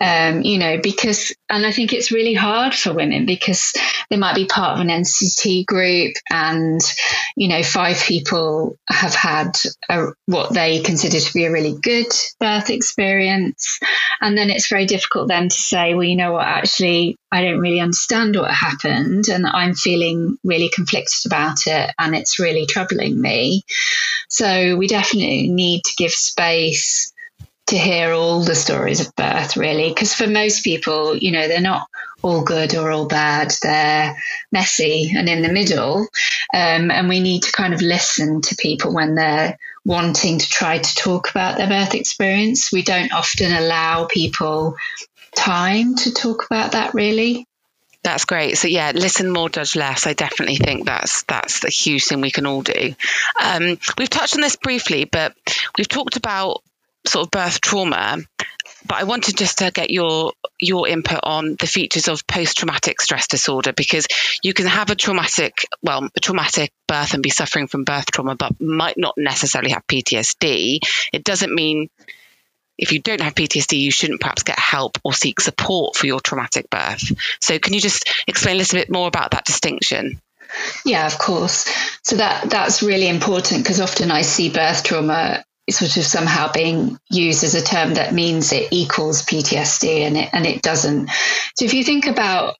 Um, 0.02 0.42
you 0.42 0.58
know, 0.58 0.78
because, 0.84 1.34
and 1.50 1.66
I 1.66 1.72
think 1.72 1.94
it's 1.94 2.12
really 2.12 2.34
hard 2.34 2.74
for 2.74 2.94
women 2.94 3.26
because 3.26 3.74
they 4.10 4.18
might 4.18 4.36
be 4.36 4.46
part 4.46 4.74
of 4.74 4.82
an 4.82 4.90
NCT 4.90 5.66
group 5.66 6.16
and, 6.30 6.82
you 7.38 7.48
know, 7.48 7.64
five 7.64 8.04
people 8.04 8.78
have 8.90 9.16
had 9.16 9.58
a, 9.88 10.08
what 10.26 10.54
they 10.54 10.82
consider 10.82 11.22
to 11.22 11.34
be 11.34 11.46
a 11.46 11.52
really 11.52 11.78
good 11.82 12.12
birth 12.42 12.70
experience. 12.70 13.80
And 14.20 14.38
then 14.38 14.50
it's 14.50 14.68
very 14.68 14.86
difficult 14.86 15.30
then 15.30 15.48
to 15.48 15.56
say, 15.56 15.94
well, 15.94 16.04
you 16.04 16.18
know 16.18 16.34
what, 16.34 16.46
actually, 16.46 17.16
I 17.36 17.44
don't 17.44 17.60
really 17.60 17.82
understand 17.82 18.38
what 18.38 18.50
happened 18.50 19.28
and 19.28 19.46
I'm 19.46 19.76
feeling 19.76 20.40
really 20.46 20.70
conflicted 20.70 21.26
about 21.26 21.68
it 21.68 21.92
and 22.00 22.16
it's 22.16 22.40
really 22.40 22.66
troubling 22.66 23.20
me. 23.20 23.64
So 24.30 24.78
we 24.78 24.88
definitely 24.88 25.50
need 25.50 25.84
to 25.84 25.96
give 25.98 26.12
space 26.12 27.12
to 27.68 27.78
hear 27.78 28.14
all 28.14 28.42
the 28.42 28.56
stories 28.56 29.02
of 29.02 29.14
birth, 29.18 29.58
really, 29.58 29.90
because 29.90 30.14
for 30.14 30.28
most 30.28 30.64
people, 30.64 31.18
you 31.18 31.32
know, 31.32 31.50
they're 31.50 31.60
not 31.60 31.88
all 32.22 32.42
good 32.42 32.74
or 32.74 32.90
all 32.90 33.06
bad. 33.06 33.54
They're 33.62 34.16
messy 34.54 35.12
and 35.14 35.28
in 35.28 35.42
the 35.42 35.52
middle. 35.52 36.08
Um, 36.54 36.90
and 36.90 37.10
we 37.10 37.20
need 37.20 37.44
to 37.44 37.52
kind 37.52 37.74
of 37.74 37.82
listen 37.82 38.42
to 38.44 38.56
people 38.56 38.94
when 38.94 39.16
they're 39.16 39.58
wanting 39.84 40.40
to 40.40 40.50
try 40.50 40.78
to 40.78 40.96
talk 40.96 41.30
about 41.30 41.58
their 41.58 41.68
birth 41.68 41.96
experience. 41.96 42.72
We 42.72 42.82
don't 42.82 43.12
often 43.12 43.52
allow 43.52 44.06
people 44.06 44.78
time 45.36 45.96
to 45.96 46.14
talk 46.14 46.46
about 46.46 46.74
that, 46.74 46.94
really. 46.94 47.48
That's 48.06 48.26
great. 48.26 48.56
So 48.58 48.68
yeah, 48.68 48.92
listen 48.94 49.32
more, 49.32 49.50
judge 49.50 49.76
less. 49.76 50.06
I 50.06 50.14
definitely 50.14 50.58
think 50.58 50.86
that's 50.86 51.24
that's 51.24 51.62
the 51.62 51.70
huge 51.70 52.06
thing 52.06 52.22
we 52.22 52.30
can 52.30 52.46
all 52.46 52.62
do. 52.62 52.94
Um, 53.44 53.80
we've 53.98 54.10
touched 54.10 54.36
on 54.36 54.42
this 54.42 54.58
briefly, 54.58 55.06
but 55.06 55.34
we've 55.76 55.88
talked 55.88 56.16
about 56.16 56.62
sort 57.08 57.26
of 57.26 57.32
birth 57.32 57.62
trauma. 57.62 58.18
But 58.88 59.00
I 59.00 59.06
wanted 59.06 59.38
just 59.38 59.58
to 59.58 59.72
get 59.72 59.90
your 59.90 60.34
your 60.60 60.88
input 60.88 61.20
on 61.24 61.56
the 61.60 61.66
features 61.66 62.08
of 62.08 62.28
post 62.28 62.58
traumatic 62.58 63.02
stress 63.02 63.28
disorder 63.28 63.74
because 63.74 64.08
you 64.44 64.54
can 64.54 64.68
have 64.68 64.92
a 64.92 64.96
traumatic, 64.96 65.66
well, 65.82 66.08
a 66.16 66.20
traumatic 66.20 66.72
birth 66.88 67.16
and 67.16 67.24
be 67.24 67.32
suffering 67.32 67.66
from 67.66 67.86
birth 67.86 68.06
trauma, 68.12 68.36
but 68.36 68.62
might 68.62 68.98
not 68.98 69.16
necessarily 69.18 69.72
have 69.72 69.88
PTSD. 69.88 70.78
It 71.12 71.24
doesn't 71.24 71.54
mean 71.54 71.90
if 72.78 72.92
you 72.92 73.00
don't 73.00 73.22
have 73.22 73.36
PTSD, 73.36 73.80
you 73.80 73.92
shouldn't 73.92 74.22
perhaps 74.22 74.44
get 74.44 74.60
help 74.60 74.98
or 75.04 75.14
seek 75.14 75.40
support 75.40 75.96
for 75.96 76.08
your 76.08 76.20
traumatic 76.20 76.70
birth. 76.70 77.12
So, 77.42 77.60
can 77.60 77.74
you 77.74 77.80
just 77.80 78.10
explain 78.28 78.56
a 78.56 78.60
little 78.60 78.80
bit 78.80 78.92
more 78.92 79.08
about 79.08 79.32
that 79.32 79.46
distinction? 79.46 80.22
Yeah, 80.86 81.06
of 81.08 81.18
course. 81.18 81.66
So 82.04 82.18
that 82.18 82.50
that's 82.50 82.84
really 82.84 83.10
important 83.10 83.64
because 83.64 83.82
often 83.82 84.12
I 84.12 84.22
see 84.22 84.50
birth 84.50 84.84
trauma 84.84 85.44
sort 85.70 85.98
of 85.98 86.04
somehow 86.04 86.52
being 86.52 87.00
used 87.10 87.44
as 87.44 87.56
a 87.56 87.62
term 87.62 87.96
that 87.96 88.14
means 88.14 88.52
it 88.52 88.72
equals 88.72 89.24
PTSD 89.24 90.02
and 90.02 90.18
it 90.18 90.30
and 90.32 90.46
it 90.46 90.62
doesn't. 90.62 91.10
So 91.56 91.66
if 91.66 91.74
you 91.74 91.84
think 91.84 92.06
about 92.06 92.56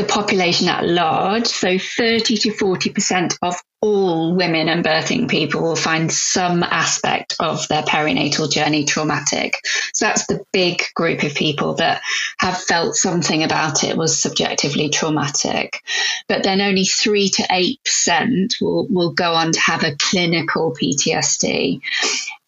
the 0.00 0.06
population 0.06 0.68
at 0.68 0.86
large, 0.86 1.46
so 1.46 1.78
30 1.78 2.36
to 2.38 2.50
40% 2.52 3.36
of 3.42 3.60
all 3.82 4.34
women 4.34 4.68
and 4.68 4.84
birthing 4.84 5.28
people 5.28 5.62
will 5.62 5.76
find 5.76 6.12
some 6.12 6.62
aspect 6.62 7.34
of 7.40 7.66
their 7.68 7.82
perinatal 7.82 8.50
journey 8.50 8.84
traumatic. 8.84 9.54
So 9.94 10.06
that's 10.06 10.26
the 10.26 10.44
big 10.52 10.82
group 10.94 11.22
of 11.22 11.34
people 11.34 11.74
that 11.74 12.02
have 12.38 12.58
felt 12.62 12.94
something 12.94 13.42
about 13.42 13.84
it 13.84 13.96
was 13.96 14.20
subjectively 14.20 14.90
traumatic. 14.90 15.82
But 16.28 16.42
then 16.42 16.60
only 16.60 16.84
3 16.84 17.28
to 17.30 17.42
8% 17.42 18.60
will, 18.60 18.86
will 18.88 19.12
go 19.12 19.32
on 19.32 19.52
to 19.52 19.60
have 19.60 19.82
a 19.82 19.96
clinical 19.96 20.74
PTSD. 20.74 21.80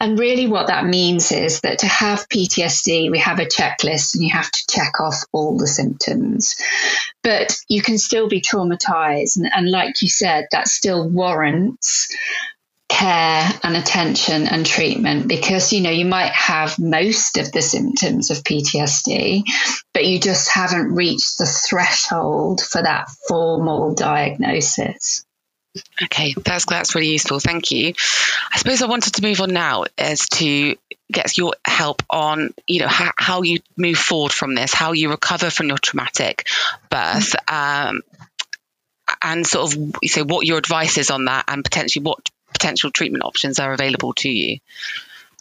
And 0.02 0.18
really, 0.18 0.48
what 0.48 0.66
that 0.66 0.84
means 0.84 1.30
is 1.30 1.60
that 1.60 1.78
to 1.78 1.86
have 1.86 2.28
PTSD, 2.28 3.08
we 3.08 3.20
have 3.20 3.38
a 3.38 3.46
checklist 3.46 4.16
and 4.16 4.24
you 4.24 4.30
have 4.32 4.50
to 4.50 4.66
check 4.68 4.98
off 4.98 5.22
all 5.30 5.56
the 5.56 5.68
symptoms. 5.68 6.56
But 7.22 7.56
you 7.68 7.82
can 7.82 7.98
still 7.98 8.28
be 8.28 8.40
traumatized. 8.40 9.36
And, 9.36 9.48
and 9.54 9.70
like 9.70 10.02
you 10.02 10.08
said, 10.08 10.48
that 10.50 10.66
still 10.66 11.08
warrants 11.08 12.08
care 12.88 13.48
and 13.62 13.76
attention 13.76 14.48
and 14.48 14.66
treatment 14.66 15.28
because 15.28 15.72
you 15.72 15.80
know 15.80 15.90
you 15.90 16.04
might 16.04 16.32
have 16.32 16.78
most 16.80 17.38
of 17.38 17.50
the 17.52 17.62
symptoms 17.62 18.30
of 18.30 18.44
PTSD 18.44 19.44
but 19.94 20.04
you 20.04 20.20
just 20.20 20.50
haven't 20.50 20.92
reached 20.92 21.38
the 21.38 21.46
threshold 21.46 22.60
for 22.60 22.82
that 22.82 23.08
formal 23.26 23.94
diagnosis 23.94 25.24
Okay, 26.02 26.34
that's 26.44 26.66
that's 26.66 26.94
really 26.94 27.10
useful. 27.12 27.40
Thank 27.40 27.70
you. 27.70 27.94
I 28.52 28.58
suppose 28.58 28.82
I 28.82 28.86
wanted 28.86 29.14
to 29.14 29.22
move 29.22 29.40
on 29.40 29.52
now 29.52 29.84
as 29.96 30.28
to 30.30 30.76
get 31.10 31.36
your 31.38 31.54
help 31.64 32.02
on 32.10 32.52
you 32.66 32.80
know 32.80 32.88
how, 32.88 33.12
how 33.16 33.42
you 33.42 33.60
move 33.76 33.96
forward 33.96 34.32
from 34.32 34.54
this, 34.54 34.74
how 34.74 34.92
you 34.92 35.10
recover 35.10 35.48
from 35.50 35.68
your 35.68 35.78
traumatic 35.78 36.46
birth, 36.90 37.34
um, 37.50 38.02
and 39.22 39.46
sort 39.46 39.74
of 39.74 39.94
say 40.04 40.22
what 40.22 40.46
your 40.46 40.58
advice 40.58 40.98
is 40.98 41.10
on 41.10 41.24
that, 41.24 41.44
and 41.48 41.64
potentially 41.64 42.02
what 42.04 42.18
potential 42.52 42.90
treatment 42.90 43.24
options 43.24 43.58
are 43.58 43.72
available 43.72 44.12
to 44.14 44.28
you. 44.28 44.58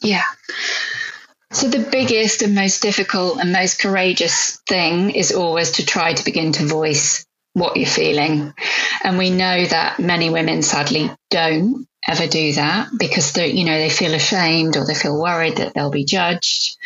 Yeah. 0.02 0.24
So, 1.52 1.68
the 1.68 1.90
biggest 1.92 2.42
and 2.42 2.56
most 2.56 2.82
difficult 2.82 3.40
and 3.40 3.52
most 3.52 3.82
courageous 3.82 4.62
thing 4.68 5.12
is 5.12 5.34
always 5.34 5.72
to 5.72 5.86
try 5.86 6.14
to 6.14 6.24
begin 6.24 6.54
to 6.54 6.66
voice 6.66 7.26
what 7.54 7.78
you're 7.78 7.86
feeling. 7.86 8.54
And 9.04 9.18
we 9.18 9.30
know 9.30 9.66
that 9.66 10.00
many 10.00 10.30
women 10.30 10.62
sadly 10.62 11.12
don't 11.30 11.88
ever 12.08 12.28
do 12.28 12.54
that 12.54 12.90
because 12.98 13.34
they 13.34 13.52
you 13.52 13.64
know 13.64 13.78
they 13.78 13.90
feel 13.90 14.14
ashamed 14.14 14.76
or 14.76 14.86
they 14.86 14.96
feel 14.96 15.20
worried 15.20 15.58
that 15.58 15.74
they'll 15.74 15.92
be 15.92 16.04
judged 16.04 16.78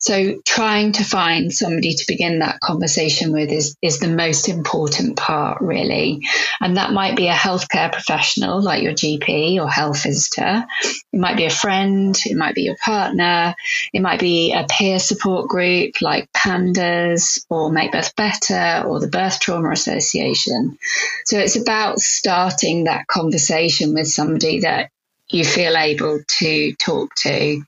so 0.00 0.40
trying 0.46 0.92
to 0.92 1.04
find 1.04 1.52
somebody 1.52 1.92
to 1.92 2.04
begin 2.08 2.38
that 2.38 2.58
conversation 2.60 3.32
with 3.32 3.50
is, 3.50 3.76
is 3.82 3.98
the 3.98 4.08
most 4.08 4.48
important 4.48 5.18
part, 5.18 5.60
really. 5.60 6.26
And 6.58 6.78
that 6.78 6.94
might 6.94 7.16
be 7.16 7.28
a 7.28 7.34
healthcare 7.34 7.92
professional 7.92 8.62
like 8.62 8.82
your 8.82 8.94
GP 8.94 9.60
or 9.60 9.68
health 9.68 10.04
visitor. 10.04 10.64
It 11.12 11.20
might 11.20 11.36
be 11.36 11.44
a 11.44 11.50
friend. 11.50 12.16
It 12.24 12.34
might 12.34 12.54
be 12.54 12.62
your 12.62 12.78
partner. 12.82 13.54
It 13.92 14.00
might 14.00 14.20
be 14.20 14.54
a 14.54 14.66
peer 14.66 14.98
support 14.98 15.48
group 15.48 16.00
like 16.00 16.32
Pandas 16.32 17.44
or 17.50 17.70
Make 17.70 17.92
Birth 17.92 18.16
Better 18.16 18.84
or 18.86 19.00
the 19.00 19.08
Birth 19.08 19.38
Trauma 19.38 19.70
Association. 19.70 20.78
So 21.26 21.38
it's 21.38 21.56
about 21.56 21.98
starting 21.98 22.84
that 22.84 23.06
conversation 23.06 23.92
with 23.92 24.08
somebody 24.08 24.60
that 24.60 24.90
you 25.28 25.44
feel 25.44 25.76
able 25.76 26.20
to 26.26 26.74
talk 26.76 27.14
to 27.16 27.62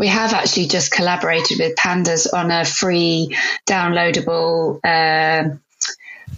we 0.00 0.06
have 0.06 0.32
actually 0.32 0.66
just 0.66 0.90
collaborated 0.90 1.58
with 1.58 1.76
Pandas 1.76 2.26
on 2.32 2.50
a 2.50 2.64
free 2.64 3.36
downloadable. 3.66 4.80
Uh, 4.82 5.56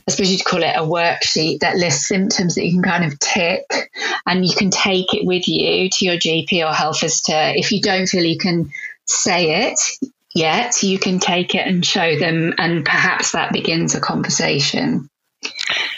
I 0.08 0.10
suppose 0.10 0.32
you'd 0.32 0.44
call 0.44 0.64
it 0.64 0.74
a 0.74 0.80
worksheet 0.80 1.60
that 1.60 1.76
lists 1.76 2.08
symptoms 2.08 2.56
that 2.56 2.66
you 2.66 2.72
can 2.72 2.82
kind 2.82 3.04
of 3.04 3.20
tick 3.20 3.88
and 4.26 4.44
you 4.44 4.52
can 4.52 4.70
take 4.70 5.14
it 5.14 5.24
with 5.24 5.46
you 5.46 5.88
to 5.90 6.04
your 6.04 6.16
GP 6.16 6.68
or 6.68 6.74
health 6.74 7.02
visitor. 7.02 7.52
If 7.54 7.70
you 7.70 7.80
don't 7.80 8.08
feel 8.08 8.24
you 8.24 8.36
can 8.36 8.72
say 9.06 9.68
it 9.68 9.78
yet, 10.34 10.82
you 10.82 10.98
can 10.98 11.20
take 11.20 11.54
it 11.54 11.64
and 11.64 11.86
show 11.86 12.18
them, 12.18 12.54
and 12.58 12.84
perhaps 12.84 13.30
that 13.30 13.52
begins 13.52 13.94
a 13.94 14.00
conversation. 14.00 15.08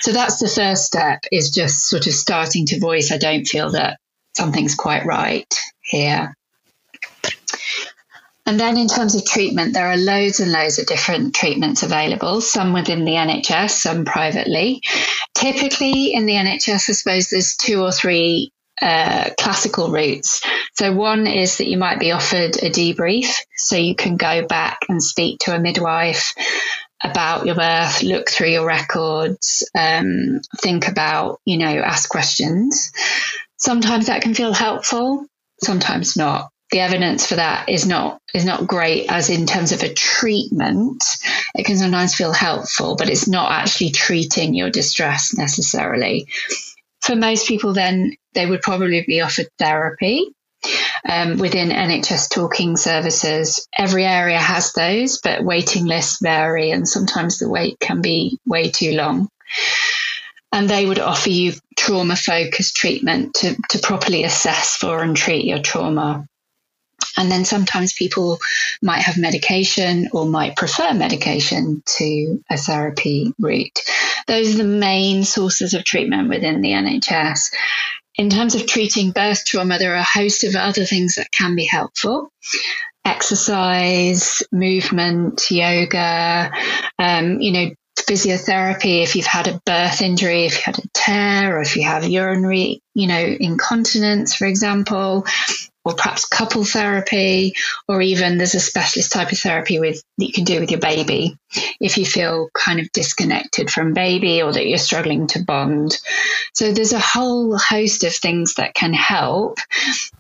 So 0.01 0.13
that's 0.13 0.39
the 0.39 0.49
first 0.49 0.85
step 0.85 1.21
is 1.33 1.51
just 1.51 1.89
sort 1.89 2.07
of 2.07 2.13
starting 2.13 2.67
to 2.67 2.79
voice, 2.79 3.11
I 3.11 3.17
don't 3.17 3.47
feel 3.47 3.71
that 3.71 3.99
something's 4.37 4.75
quite 4.75 5.07
right 5.07 5.49
here. 5.81 6.35
And 8.47 8.61
then 8.61 8.77
in 8.77 8.89
terms 8.89 9.15
of 9.15 9.25
treatment, 9.25 9.73
there 9.73 9.87
are 9.87 9.97
loads 9.97 10.41
and 10.41 10.53
loads 10.53 10.79
of 10.79 10.87
different 10.87 11.35
treatments 11.35 11.83
available, 11.83 12.41
some 12.43 12.73
within 12.75 13.05
the 13.05 13.13
NHS, 13.13 13.71
some 13.71 14.05
privately. 14.05 14.83
Typically 15.35 16.13
in 16.13 16.27
the 16.27 16.35
NHS, 16.35 16.91
I 16.91 16.93
suppose 16.93 17.31
there's 17.31 17.57
two 17.57 17.81
or 17.81 17.91
three 17.91 18.53
uh, 18.83 19.31
classical 19.39 19.91
routes. 19.91 20.43
So 20.75 20.93
one 20.93 21.27
is 21.27 21.59
that 21.59 21.69
you 21.69 21.79
might 21.79 22.01
be 22.01 22.13
offered 22.13 22.57
a 22.57 22.71
debrief, 22.71 23.35
so 23.57 23.77
you 23.77 23.95
can 23.95 24.17
go 24.17 24.47
back 24.47 24.79
and 24.89 25.03
speak 25.03 25.39
to 25.41 25.55
a 25.55 25.61
midwife 25.61 26.35
about 27.03 27.47
your 27.47 27.55
birth, 27.55 28.03
look 28.03 28.29
through 28.29 28.49
your 28.49 28.67
records, 28.67 29.69
um, 29.75 30.41
think 30.61 30.89
about, 30.89 31.41
you 31.45 31.59
know, 31.59 31.67
ask 31.67 32.09
questions. 32.09 32.93
Sometimes 33.57 34.07
that 34.07 34.23
can 34.23 34.35
feel 34.35 34.53
helpful, 34.53 35.27
sometimes 35.63 36.17
not 36.17 36.51
the 36.75 36.81
evidence 36.81 37.25
for 37.25 37.37
that 37.37 37.69
is 37.69 37.87
not 37.87 38.21
is 38.35 38.45
not 38.45 38.67
great 38.67 39.09
as 39.09 39.31
in 39.31 39.47
terms 39.47 39.71
of 39.71 39.85
a 39.85 39.95
treatment 39.95 41.05
it 41.55 41.65
can 41.65 41.77
sometimes 41.77 42.17
feel 42.17 42.33
helpful 42.33 42.97
but 42.97 43.09
it's 43.09 43.29
not 43.29 43.53
actually 43.53 43.91
treating 43.91 44.55
your 44.55 44.71
distress 44.71 45.33
necessarily 45.39 46.27
for 47.01 47.15
most 47.15 47.47
people 47.47 47.75
then 47.75 48.17
they 48.33 48.45
would 48.45 48.61
probably 48.61 49.05
be 49.07 49.21
offered 49.21 49.47
therapy 49.57 50.35
um, 51.09 51.39
within 51.39 51.69
NHS 51.69 52.31
talking 52.31 52.77
services. 52.79 53.69
Every 53.77 54.05
area 54.07 54.39
has 54.39 54.73
those, 54.73 55.21
but 55.21 55.45
waiting 55.45 55.85
lists 55.85 56.21
vary, 56.23 56.71
and 56.71 56.89
sometimes 56.89 57.39
the 57.39 57.51
wait 57.51 57.79
can 57.79 58.01
be 58.01 58.39
way 58.47 58.71
too 58.71 58.93
long. 58.93 59.29
And 60.51 60.71
they 60.71 60.87
would 60.87 60.99
offer 60.99 61.29
you 61.29 61.53
trauma 61.77 62.17
focused 62.17 62.77
treatment 62.77 63.35
to, 63.35 63.57
to 63.69 63.79
properly 63.79 64.25
assess 64.25 64.77
for 64.77 65.03
and 65.03 65.15
treat 65.15 65.45
your 65.45 65.59
trauma. 65.61 66.27
And 67.17 67.31
then 67.31 67.45
sometimes 67.45 67.93
people 67.93 68.39
might 68.83 69.03
have 69.03 69.19
medication 69.19 70.09
or 70.13 70.27
might 70.27 70.57
prefer 70.57 70.93
medication 70.95 71.83
to 71.99 72.43
a 72.51 72.57
therapy 72.57 73.33
route. 73.39 73.81
Those 74.27 74.55
are 74.55 74.59
the 74.59 74.65
main 74.65 75.25
sources 75.25 75.75
of 75.75 75.85
treatment 75.85 76.29
within 76.29 76.61
the 76.61 76.71
NHS. 76.71 77.53
In 78.17 78.31
terms 78.31 78.55
of 78.55 78.67
treating 78.67 79.11
birth 79.11 79.45
trauma, 79.45 79.79
there 79.79 79.93
are 79.93 79.99
a 79.99 80.03
host 80.03 80.45
of 80.45 80.55
other 80.55 80.85
things 80.85 81.17
that 81.17 81.33
can 81.33 81.57
be 81.57 81.67
helpful 81.67 82.31
exercise, 83.05 84.43
movement, 84.51 85.51
yoga, 85.51 86.51
um, 86.99 87.41
you 87.41 87.53
know, 87.53 87.71
physiotherapy 87.97 89.03
if 89.03 89.15
you've 89.15 89.27
had 89.27 89.49
a 89.49 89.61
birth 89.65 90.03
injury, 90.03 90.47
if 90.47 90.55
you 90.55 90.63
had 90.65 90.79
a 90.79 90.89
tear, 90.93 91.57
or 91.57 91.61
if 91.61 91.77
you 91.77 91.85
have 91.85 92.05
urinary, 92.05 92.83
you 92.95 93.07
know, 93.07 93.19
incontinence, 93.19 94.35
for 94.35 94.47
example, 94.47 95.27
or 95.85 95.95
perhaps 95.95 96.25
couple 96.25 96.65
therapy, 96.65 97.55
or 97.87 98.01
even 98.01 98.39
there's 98.39 98.55
a 98.55 98.61
specialist 98.61 99.13
type 99.13 99.33
of 99.33 99.39
therapy 99.39 99.79
with 99.79 100.03
that 100.19 100.27
you 100.27 100.33
can 100.33 100.45
do 100.45 100.61
with 100.61 100.71
your 100.71 100.81
baby 100.81 101.37
if 101.81 101.99
you 101.99 102.07
feel 102.07 102.49
kind 102.55 102.81
of 102.81 102.91
disconnected 102.93 103.71
from 103.71 103.93
baby 103.93 104.43
or 104.43 104.53
that 104.53 104.67
you're 104.67 104.79
struggling 104.79 105.27
to 105.29 105.45
bond. 105.45 105.99
So 106.55 106.73
there's 106.73 106.93
a 106.93 106.99
whole 106.99 107.57
host 107.57 108.05
of 108.05 108.15
things 108.15 108.55
that 108.55 108.75
can 108.75 108.93
help. 108.93 109.59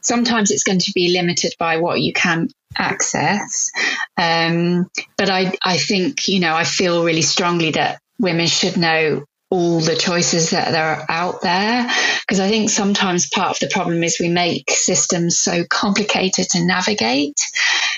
Sometimes 0.00 0.50
it's 0.50 0.64
going 0.64 0.80
to 0.80 0.92
be 0.94 1.12
limited 1.12 1.54
by 1.59 1.78
what 1.78 2.00
you 2.00 2.12
can 2.12 2.50
access. 2.76 3.71
Um, 4.16 4.90
but 5.16 5.30
I, 5.30 5.54
I 5.64 5.78
think, 5.78 6.28
you 6.28 6.40
know, 6.40 6.54
I 6.54 6.64
feel 6.64 7.04
really 7.04 7.23
strongly 7.23 7.71
that 7.73 8.00
women 8.18 8.47
should 8.47 8.76
know 8.76 9.25
all 9.54 9.78
the 9.78 9.94
choices 9.94 10.50
that 10.50 10.75
are 10.75 11.06
out 11.08 11.40
there. 11.42 11.88
Because 12.20 12.40
I 12.40 12.49
think 12.49 12.70
sometimes 12.70 13.28
part 13.28 13.50
of 13.50 13.61
the 13.61 13.73
problem 13.73 14.02
is 14.02 14.18
we 14.18 14.28
make 14.28 14.68
systems 14.70 15.38
so 15.38 15.62
complicated 15.64 16.49
to 16.50 16.64
navigate 16.64 17.40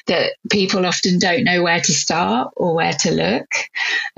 that 0.07 0.35
people 0.51 0.85
often 0.85 1.19
don't 1.19 1.45
know 1.45 1.63
where 1.63 1.81
to 1.81 1.93
start 1.93 2.53
or 2.57 2.75
where 2.75 2.93
to 2.93 3.11
look. 3.11 3.47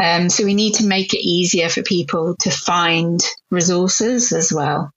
Um, 0.01 0.29
so 0.31 0.45
we 0.45 0.55
need 0.55 0.75
to 0.75 0.87
make 0.87 1.15
it 1.15 1.25
easier 1.25 1.69
for 1.69 1.83
people 1.83 2.35
to 2.41 2.51
find 2.51 3.21
resources 3.51 4.33
as 4.33 4.53
well. 4.53 4.93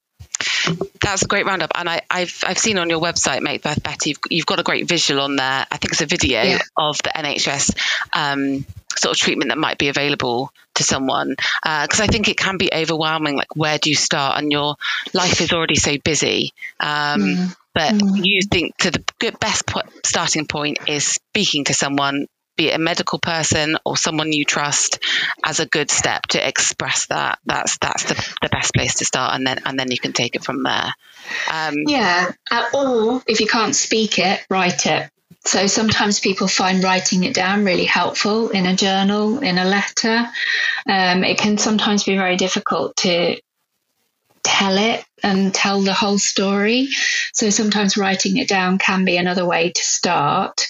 That's 1.02 1.24
a 1.24 1.28
great 1.28 1.46
roundup, 1.46 1.72
and 1.76 1.90
I, 1.90 2.02
have 2.10 2.44
I've 2.46 2.58
seen 2.58 2.78
on 2.78 2.90
your 2.90 3.02
website, 3.02 3.42
Make 3.42 3.64
Birth 3.64 3.82
Better, 3.84 4.10
you've, 4.10 4.20
you've, 4.30 4.46
got 4.46 4.60
a 4.60 4.64
great 4.64 4.88
visual 4.88 5.22
on 5.22 5.36
there. 5.36 5.66
I 5.70 5.78
think 5.78 5.94
it's 5.94 6.02
a 6.02 6.06
video 6.06 6.44
yeah. 6.44 6.60
of 6.78 6.98
the 6.98 7.10
NHS 7.10 7.76
um, 8.14 8.66
sort 8.96 9.16
of 9.16 9.20
treatment 9.20 9.50
that 9.50 9.58
might 9.58 9.78
be 9.78 9.90
available 9.90 10.52
to 10.76 10.84
someone 10.84 11.30
because 11.30 12.00
uh, 12.00 12.04
I 12.04 12.08
think 12.08 12.28
it 12.28 12.38
can 12.38 12.58
be 12.58 12.70
overwhelming. 12.74 13.36
Like, 13.36 13.56
where 13.56 13.78
do 13.78 13.90
you 13.90 13.96
start? 13.96 14.38
And 14.38 14.52
your 14.52 14.76
life 15.14 15.42
is 15.42 15.52
already 15.54 15.76
so 15.76 15.98
busy. 16.04 16.54
Um, 16.80 17.22
mm. 17.22 17.56
But 17.74 17.94
mm. 17.94 18.26
you 18.26 18.42
think 18.50 18.78
to 18.78 18.92
the 18.92 19.04
best 19.40 19.66
po- 19.66 19.82
starting 20.06 20.46
point 20.46 20.80
is 20.88 21.06
speaking 21.06 21.66
to 21.66 21.74
someone, 21.74 22.28
be 22.62 22.70
it 22.70 22.76
a 22.76 22.80
medical 22.80 23.18
person 23.18 23.76
or 23.86 23.98
someone 23.98 24.32
you 24.32 24.46
trust, 24.46 25.00
as 25.44 25.60
a 25.60 25.66
good 25.66 25.90
step 25.90 26.22
to 26.28 26.48
express 26.48 27.08
that. 27.08 27.40
That's 27.46 27.78
that's 27.80 28.04
the, 28.04 28.14
the 28.42 28.50
best 28.50 28.74
place 28.74 28.96
to 28.96 29.06
start, 29.06 29.34
and 29.34 29.48
then 29.48 29.62
and 29.66 29.80
then 29.80 29.90
you 29.90 29.98
can 29.98 30.14
take 30.14 30.36
it 30.36 30.44
from 30.44 30.62
there. 30.62 30.94
Um, 31.52 31.76
yeah, 31.88 32.32
or 32.74 33.24
if 33.26 33.40
you 33.40 33.48
can't 33.48 33.76
speak 33.76 34.20
it, 34.20 34.46
write 34.50 34.86
it. 34.86 35.10
So 35.44 35.66
sometimes 35.66 36.20
people 36.20 36.48
find 36.48 36.84
writing 36.84 37.24
it 37.24 37.34
down 37.34 37.66
really 37.66 37.86
helpful 37.86 38.50
in 38.50 38.68
a 38.68 38.76
journal, 38.76 39.40
in 39.40 39.58
a 39.58 39.66
letter. 39.66 40.28
Um, 40.88 41.24
it 41.24 41.40
can 41.40 41.58
sometimes 41.58 42.04
be 42.04 42.16
very 42.16 42.38
difficult 42.38 42.96
to 42.98 43.42
tell 44.52 44.78
it 44.78 45.04
and 45.24 45.54
tell 45.54 45.82
the 45.82 45.94
whole 45.94 46.20
story. 46.20 46.90
So 47.34 47.50
sometimes 47.50 47.98
writing 47.98 48.38
it 48.38 48.50
down 48.50 48.78
can 48.80 49.06
be 49.06 49.18
another 49.18 49.46
way 49.46 49.72
to 49.72 49.84
start. 49.84 50.68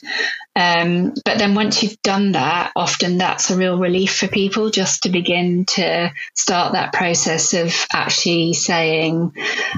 Um, 0.55 1.13
but 1.25 1.39
then 1.39 1.55
once 1.55 1.81
you've 1.81 2.01
done 2.03 2.33
that, 2.33 2.71
often 2.75 3.17
that's 3.17 3.50
a 3.50 3.57
real 3.57 3.79
relief 3.79 4.17
for 4.17 4.27
people 4.27 4.69
just 4.69 5.03
to 5.03 5.09
begin 5.09 5.65
to 5.75 6.11
start 6.35 6.73
that 6.73 6.93
process 6.93 7.53
of 7.53 7.73
actually 7.91 8.53
saying, 8.53 9.33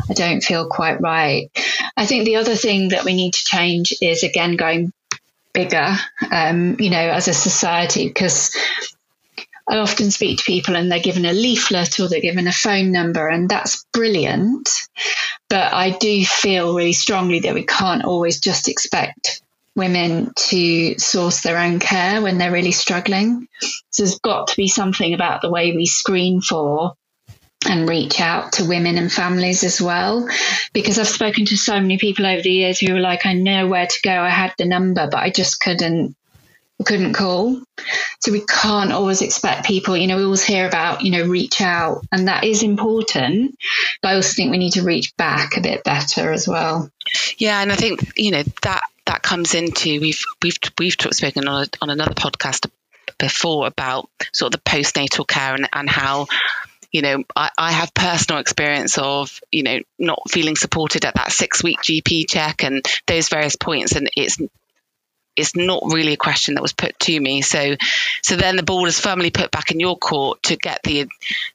I 0.10 0.14
don't 0.14 0.44
feel 0.44 0.68
quite 0.68 1.00
right. 1.00 1.50
I 1.96 2.06
think 2.06 2.26
the 2.26 2.38
other 2.38 2.56
thing 2.56 2.90
that 2.90 3.06
we 3.06 3.14
need 3.14 3.34
to 3.36 3.46
change 3.46 3.94
is 4.02 4.24
again 4.24 4.58
going 4.58 4.92
bigger, 5.54 5.96
um, 6.32 6.76
you 6.80 6.90
know, 6.90 6.98
as 6.98 7.28
a 7.28 7.34
society, 7.34 8.08
because 8.08 8.56
I 9.70 9.78
often 9.78 10.12
speak 10.12 10.40
to 10.40 10.44
people 10.44 10.76
and 10.76 10.92
they're 10.92 11.00
given 11.00 11.26
a 11.26 11.34
leaflet 11.34 12.00
or 12.00 12.10
they're 12.10 12.20
given 12.20 12.48
a 12.48 12.52
phone 12.52 12.92
number, 12.92 13.28
and 13.28 13.48
that's 13.48 13.86
brilliant. 13.94 14.70
But 15.50 15.74
I 15.74 15.92
do 15.92 16.26
feel 16.26 16.76
really 16.76 16.94
strongly 16.94 17.40
that 17.42 17.54
we 17.54 17.64
can't 17.66 18.04
always 18.04 18.40
just 18.40 18.68
expect 18.68 19.42
women 19.76 20.32
to 20.36 21.00
source 21.00 21.42
their 21.42 21.58
own 21.58 21.80
care 21.80 22.22
when 22.22 22.38
they're 22.38 22.52
really 22.52 22.72
struggling. 22.72 23.48
So 23.90 24.04
there's 24.04 24.20
got 24.20 24.48
to 24.48 24.58
be 24.58 24.68
something 24.68 25.14
about 25.14 25.42
the 25.42 25.50
way 25.50 25.72
we 25.72 25.86
screen 25.86 26.42
for 26.42 26.94
and 27.66 27.88
reach 27.88 28.20
out 28.20 28.54
to 28.54 28.66
women 28.66 28.98
and 28.98 29.12
families 29.12 29.64
as 29.64 29.82
well. 29.82 30.28
Because 30.74 31.00
I've 31.00 31.08
spoken 31.08 31.46
to 31.46 31.58
so 31.58 31.80
many 31.80 31.98
people 31.98 32.26
over 32.26 32.42
the 32.42 32.52
years 32.52 32.80
who 32.80 32.94
were 32.94 33.00
like, 33.00 33.26
I 33.26 33.34
know 33.34 33.68
where 33.68 33.88
to 33.88 34.00
go, 34.04 34.12
I 34.12 34.30
had 34.30 34.54
the 34.58 34.66
number, 34.66 35.08
but 35.10 35.20
I 35.20 35.30
just 35.30 35.60
couldn't 35.60 36.16
couldn't 36.86 37.14
call. 37.14 37.62
So 38.20 38.32
we 38.32 38.44
can't 38.46 38.92
always 38.92 39.22
expect 39.22 39.66
people, 39.66 39.98
you 39.98 40.08
know, 40.08 40.18
we 40.18 40.24
always 40.24 40.44
hear 40.44 40.68
about, 40.68 41.02
you 41.02 41.12
know, 41.12 41.26
reach 41.26 41.62
out 41.62 42.06
and 42.12 42.28
that 42.28 42.44
is 42.44 42.64
important. 42.64 43.56
But 44.02 44.10
I 44.10 44.16
also 44.16 44.34
think 44.34 44.52
we 44.52 44.58
need 44.58 44.74
to 44.74 44.84
reach 44.84 45.16
back 45.18 45.58
a 45.58 45.62
bit 45.62 45.84
better 45.84 46.32
as 46.32 46.48
well. 46.48 46.90
Yeah, 47.38 47.62
and 47.62 47.72
I 47.72 47.76
think, 47.76 48.18
you 48.18 48.32
know, 48.32 48.44
that 48.64 48.82
that 49.06 49.22
comes 49.22 49.54
into 49.54 50.00
we've 50.00 50.24
we've 50.42 50.58
we've 50.80 50.98
talked, 50.98 51.16
spoken 51.16 51.48
on 51.48 51.64
a, 51.64 51.68
on 51.82 51.90
another 51.90 52.14
podcast 52.14 52.70
before 53.18 53.68
about 53.68 54.10
sort 54.32 54.54
of 54.54 54.64
the 54.64 54.70
postnatal 54.70 55.28
care 55.28 55.54
and, 55.54 55.68
and 55.74 55.90
how 55.90 56.28
you 56.94 57.02
know, 57.02 57.24
I, 57.36 57.50
I, 57.58 57.72
have 57.72 57.92
personal 57.94 58.40
experience 58.40 59.00
of, 59.00 59.42
you 59.52 59.64
know, 59.64 59.80
not 59.98 60.30
feeling 60.30 60.56
supported 60.56 61.06
at 61.06 61.16
that 61.16 61.32
six 61.32 61.64
week 61.64 61.80
GP 61.82 62.30
check 62.30 62.64
and 62.64 62.86
those 63.08 63.30
various 63.30 63.56
points. 63.56 63.96
And 63.96 64.12
it's 64.16 64.38
it's 65.36 65.56
not 65.56 65.84
really 65.86 66.14
a 66.14 66.18
question 66.18 66.56
that 66.56 66.62
was 66.62 66.74
put 66.74 66.98
to 67.00 67.20
me. 67.20 67.42
So, 67.42 67.76
so 68.22 68.36
then 68.36 68.56
the 68.56 68.64
ball 68.64 68.86
is 68.86 69.00
firmly 69.00 69.32
put 69.32 69.52
back 69.52 69.72
in 69.72 69.80
your 69.80 69.98
court 69.98 70.44
to 70.44 70.56
get 70.56 70.82
the, 70.84 71.08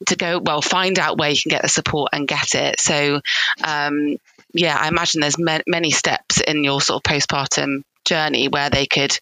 to 0.07 0.15
go, 0.15 0.39
well, 0.39 0.61
find 0.61 0.99
out 0.99 1.17
where 1.17 1.29
you 1.29 1.37
can 1.41 1.49
get 1.49 1.61
the 1.61 1.69
support 1.69 2.09
and 2.13 2.27
get 2.27 2.55
it. 2.55 2.79
So, 2.79 3.21
um, 3.63 4.17
yeah, 4.53 4.77
I 4.77 4.87
imagine 4.87 5.21
there's 5.21 5.39
ma- 5.39 5.59
many 5.67 5.91
steps 5.91 6.41
in 6.41 6.63
your 6.63 6.81
sort 6.81 7.05
of 7.05 7.11
postpartum 7.11 7.83
journey 8.05 8.47
where 8.47 8.69
they 8.69 8.85
could, 8.85 9.17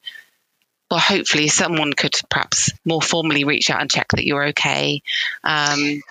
well, 0.89 0.99
hopefully 0.99 1.49
someone 1.49 1.93
could 1.93 2.13
perhaps 2.29 2.71
more 2.85 3.01
formally 3.01 3.43
reach 3.43 3.69
out 3.69 3.81
and 3.81 3.91
check 3.91 4.07
that 4.09 4.25
you're 4.25 4.47
okay. 4.49 5.01
Um, 5.43 6.01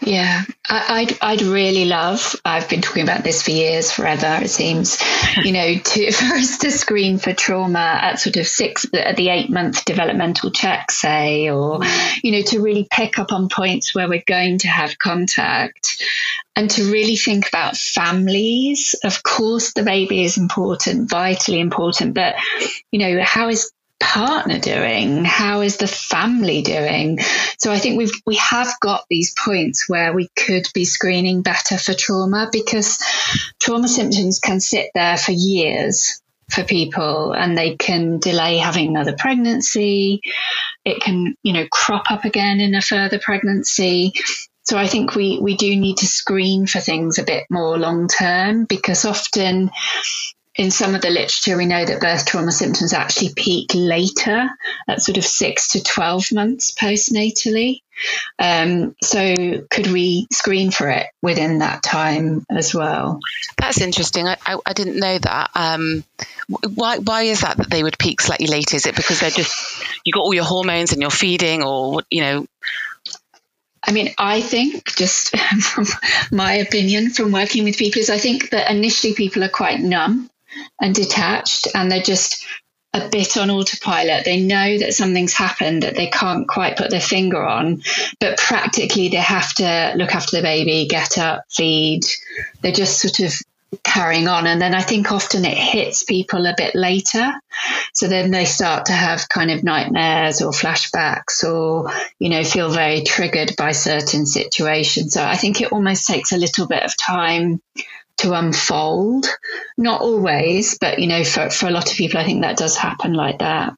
yeah, 0.00 0.42
I, 0.68 1.04
would 1.04 1.18
I'd 1.20 1.42
really 1.42 1.84
love. 1.84 2.36
I've 2.44 2.68
been 2.68 2.80
talking 2.80 3.02
about 3.02 3.24
this 3.24 3.42
for 3.42 3.50
years, 3.50 3.90
forever. 3.90 4.38
It 4.42 4.50
seems, 4.50 5.02
you 5.42 5.52
know, 5.52 5.76
to 5.76 6.12
for 6.12 6.34
us 6.34 6.58
to 6.58 6.70
screen 6.70 7.18
for 7.18 7.32
trauma 7.32 7.98
at 8.02 8.20
sort 8.20 8.36
of 8.36 8.46
six 8.46 8.86
at 8.92 9.16
the 9.16 9.28
eight 9.28 9.50
month 9.50 9.84
developmental 9.84 10.50
check, 10.50 10.90
say, 10.90 11.50
or 11.50 11.80
mm. 11.80 12.18
you 12.22 12.32
know, 12.32 12.42
to 12.42 12.60
really 12.60 12.86
pick 12.90 13.18
up 13.18 13.32
on 13.32 13.48
points 13.48 13.94
where 13.94 14.08
we're 14.08 14.22
going 14.26 14.58
to 14.58 14.68
have 14.68 14.98
contact, 14.98 16.02
and 16.54 16.70
to 16.70 16.92
really 16.92 17.16
think 17.16 17.48
about 17.48 17.76
families. 17.76 18.94
Of 19.02 19.22
course, 19.22 19.72
the 19.72 19.82
baby 19.82 20.24
is 20.24 20.38
important, 20.38 21.10
vitally 21.10 21.60
important, 21.60 22.14
but 22.14 22.36
you 22.90 22.98
know, 22.98 23.22
how 23.24 23.48
is 23.48 23.72
partner 24.00 24.58
doing? 24.58 25.24
How 25.24 25.60
is 25.60 25.76
the 25.76 25.86
family 25.86 26.62
doing? 26.62 27.18
So 27.58 27.72
I 27.72 27.78
think 27.78 27.98
we've 27.98 28.12
we 28.26 28.36
have 28.36 28.68
got 28.80 29.04
these 29.08 29.34
points 29.34 29.88
where 29.88 30.12
we 30.12 30.28
could 30.36 30.66
be 30.74 30.84
screening 30.84 31.42
better 31.42 31.78
for 31.78 31.94
trauma 31.94 32.48
because 32.52 32.98
trauma 33.60 33.88
symptoms 33.88 34.38
can 34.38 34.60
sit 34.60 34.90
there 34.94 35.16
for 35.16 35.32
years 35.32 36.20
for 36.50 36.62
people 36.62 37.32
and 37.32 37.56
they 37.56 37.76
can 37.76 38.18
delay 38.18 38.58
having 38.58 38.88
another 38.88 39.14
pregnancy. 39.18 40.20
It 40.84 41.02
can, 41.02 41.34
you 41.42 41.52
know, 41.52 41.66
crop 41.70 42.10
up 42.10 42.24
again 42.24 42.60
in 42.60 42.74
a 42.74 42.80
further 42.80 43.18
pregnancy. 43.18 44.12
So 44.62 44.76
I 44.76 44.86
think 44.86 45.14
we, 45.14 45.38
we 45.40 45.56
do 45.56 45.76
need 45.76 45.98
to 45.98 46.06
screen 46.06 46.66
for 46.66 46.80
things 46.80 47.18
a 47.18 47.24
bit 47.24 47.44
more 47.50 47.78
long 47.78 48.08
term 48.08 48.64
because 48.64 49.04
often 49.04 49.70
in 50.56 50.70
some 50.70 50.94
of 50.94 51.02
the 51.02 51.10
literature, 51.10 51.56
we 51.56 51.66
know 51.66 51.84
that 51.84 52.00
birth 52.00 52.24
trauma 52.24 52.50
symptoms 52.50 52.92
actually 52.92 53.34
peak 53.34 53.72
later 53.74 54.48
at 54.88 55.02
sort 55.02 55.18
of 55.18 55.24
six 55.24 55.68
to 55.68 55.82
12 55.82 56.32
months 56.32 56.72
postnatally. 56.72 57.82
Um, 58.38 58.94
so, 59.02 59.34
could 59.70 59.86
we 59.86 60.26
screen 60.32 60.70
for 60.70 60.88
it 60.88 61.06
within 61.22 61.58
that 61.58 61.82
time 61.82 62.44
as 62.50 62.74
well? 62.74 63.20
That's 63.58 63.80
interesting. 63.80 64.26
I, 64.26 64.36
I, 64.46 64.58
I 64.66 64.72
didn't 64.72 64.98
know 64.98 65.18
that. 65.18 65.50
Um, 65.54 66.04
why, 66.48 66.98
why 66.98 67.22
is 67.22 67.40
that 67.40 67.58
that 67.58 67.70
they 67.70 67.82
would 67.82 67.98
peak 67.98 68.20
slightly 68.20 68.46
later? 68.46 68.76
Is 68.76 68.86
it 68.86 68.96
because 68.96 69.20
they're 69.20 69.30
just, 69.30 69.82
you 70.04 70.12
got 70.12 70.20
all 70.20 70.34
your 70.34 70.44
hormones 70.44 70.92
and 70.92 71.00
you're 71.00 71.10
feeding, 71.10 71.62
or, 71.62 72.02
you 72.10 72.22
know, 72.22 72.46
I 73.82 73.92
mean, 73.92 74.14
I 74.18 74.40
think, 74.40 74.96
just 74.96 75.36
from 75.60 75.86
my 76.30 76.54
opinion 76.54 77.10
from 77.10 77.32
working 77.32 77.64
with 77.64 77.78
people, 77.78 78.00
is 78.00 78.10
I 78.10 78.18
think 78.18 78.50
that 78.50 78.70
initially 78.70 79.14
people 79.14 79.44
are 79.44 79.48
quite 79.48 79.80
numb 79.80 80.30
and 80.80 80.94
detached 80.94 81.68
and 81.74 81.90
they're 81.90 82.02
just 82.02 82.44
a 82.94 83.08
bit 83.08 83.36
on 83.36 83.50
autopilot. 83.50 84.24
They 84.24 84.40
know 84.40 84.78
that 84.78 84.94
something's 84.94 85.34
happened 85.34 85.82
that 85.82 85.96
they 85.96 86.06
can't 86.06 86.48
quite 86.48 86.76
put 86.76 86.90
their 86.90 87.00
finger 87.00 87.42
on, 87.42 87.82
but 88.20 88.38
practically 88.38 89.08
they 89.08 89.16
have 89.16 89.52
to 89.54 89.92
look 89.96 90.14
after 90.14 90.36
the 90.36 90.42
baby, 90.42 90.86
get 90.88 91.18
up, 91.18 91.44
feed. 91.50 92.04
They're 92.62 92.72
just 92.72 93.00
sort 93.00 93.20
of 93.20 93.34
carrying 93.82 94.28
on. 94.28 94.46
And 94.46 94.60
then 94.60 94.74
I 94.74 94.80
think 94.80 95.12
often 95.12 95.44
it 95.44 95.56
hits 95.56 96.04
people 96.04 96.46
a 96.46 96.54
bit 96.56 96.74
later. 96.74 97.32
So 97.92 98.08
then 98.08 98.30
they 98.30 98.44
start 98.44 98.86
to 98.86 98.92
have 98.92 99.28
kind 99.28 99.50
of 99.50 99.64
nightmares 99.64 100.40
or 100.40 100.52
flashbacks 100.52 101.44
or, 101.44 101.90
you 102.18 102.30
know, 102.30 102.44
feel 102.44 102.70
very 102.70 103.02
triggered 103.02 103.54
by 103.56 103.72
certain 103.72 104.24
situations. 104.24 105.12
So 105.12 105.22
I 105.22 105.36
think 105.36 105.60
it 105.60 105.72
almost 105.72 106.06
takes 106.06 106.32
a 106.32 106.38
little 106.38 106.66
bit 106.66 106.82
of 106.82 106.96
time 106.96 107.60
to 108.18 108.32
unfold. 108.32 109.26
Not 109.76 110.00
always, 110.00 110.78
but 110.78 110.98
you 110.98 111.06
know, 111.06 111.24
for, 111.24 111.50
for 111.50 111.66
a 111.66 111.70
lot 111.70 111.90
of 111.90 111.96
people, 111.96 112.18
I 112.18 112.24
think 112.24 112.42
that 112.42 112.56
does 112.56 112.76
happen 112.76 113.12
like 113.12 113.38
that. 113.38 113.74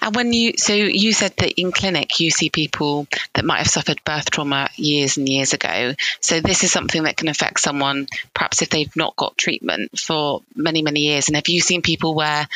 And 0.00 0.14
when 0.14 0.32
you, 0.32 0.54
so 0.56 0.74
you 0.74 1.12
said 1.12 1.34
that 1.36 1.60
in 1.60 1.72
clinic 1.72 2.18
you 2.20 2.30
see 2.30 2.50
people 2.50 3.06
that 3.34 3.44
might 3.44 3.58
have 3.58 3.68
suffered 3.68 4.02
birth 4.04 4.30
trauma 4.30 4.68
years 4.76 5.16
and 5.16 5.28
years 5.28 5.52
ago. 5.52 5.94
So 6.20 6.40
this 6.40 6.64
is 6.64 6.72
something 6.72 7.04
that 7.04 7.16
can 7.16 7.28
affect 7.28 7.60
someone, 7.60 8.08
perhaps 8.34 8.62
if 8.62 8.70
they've 8.70 8.94
not 8.96 9.16
got 9.16 9.38
treatment 9.38 9.98
for 9.98 10.42
many, 10.54 10.82
many 10.82 11.00
years. 11.00 11.28
And 11.28 11.36
have 11.36 11.48
you 11.48 11.60
seen 11.60 11.82
people 11.82 12.14
where 12.14 12.46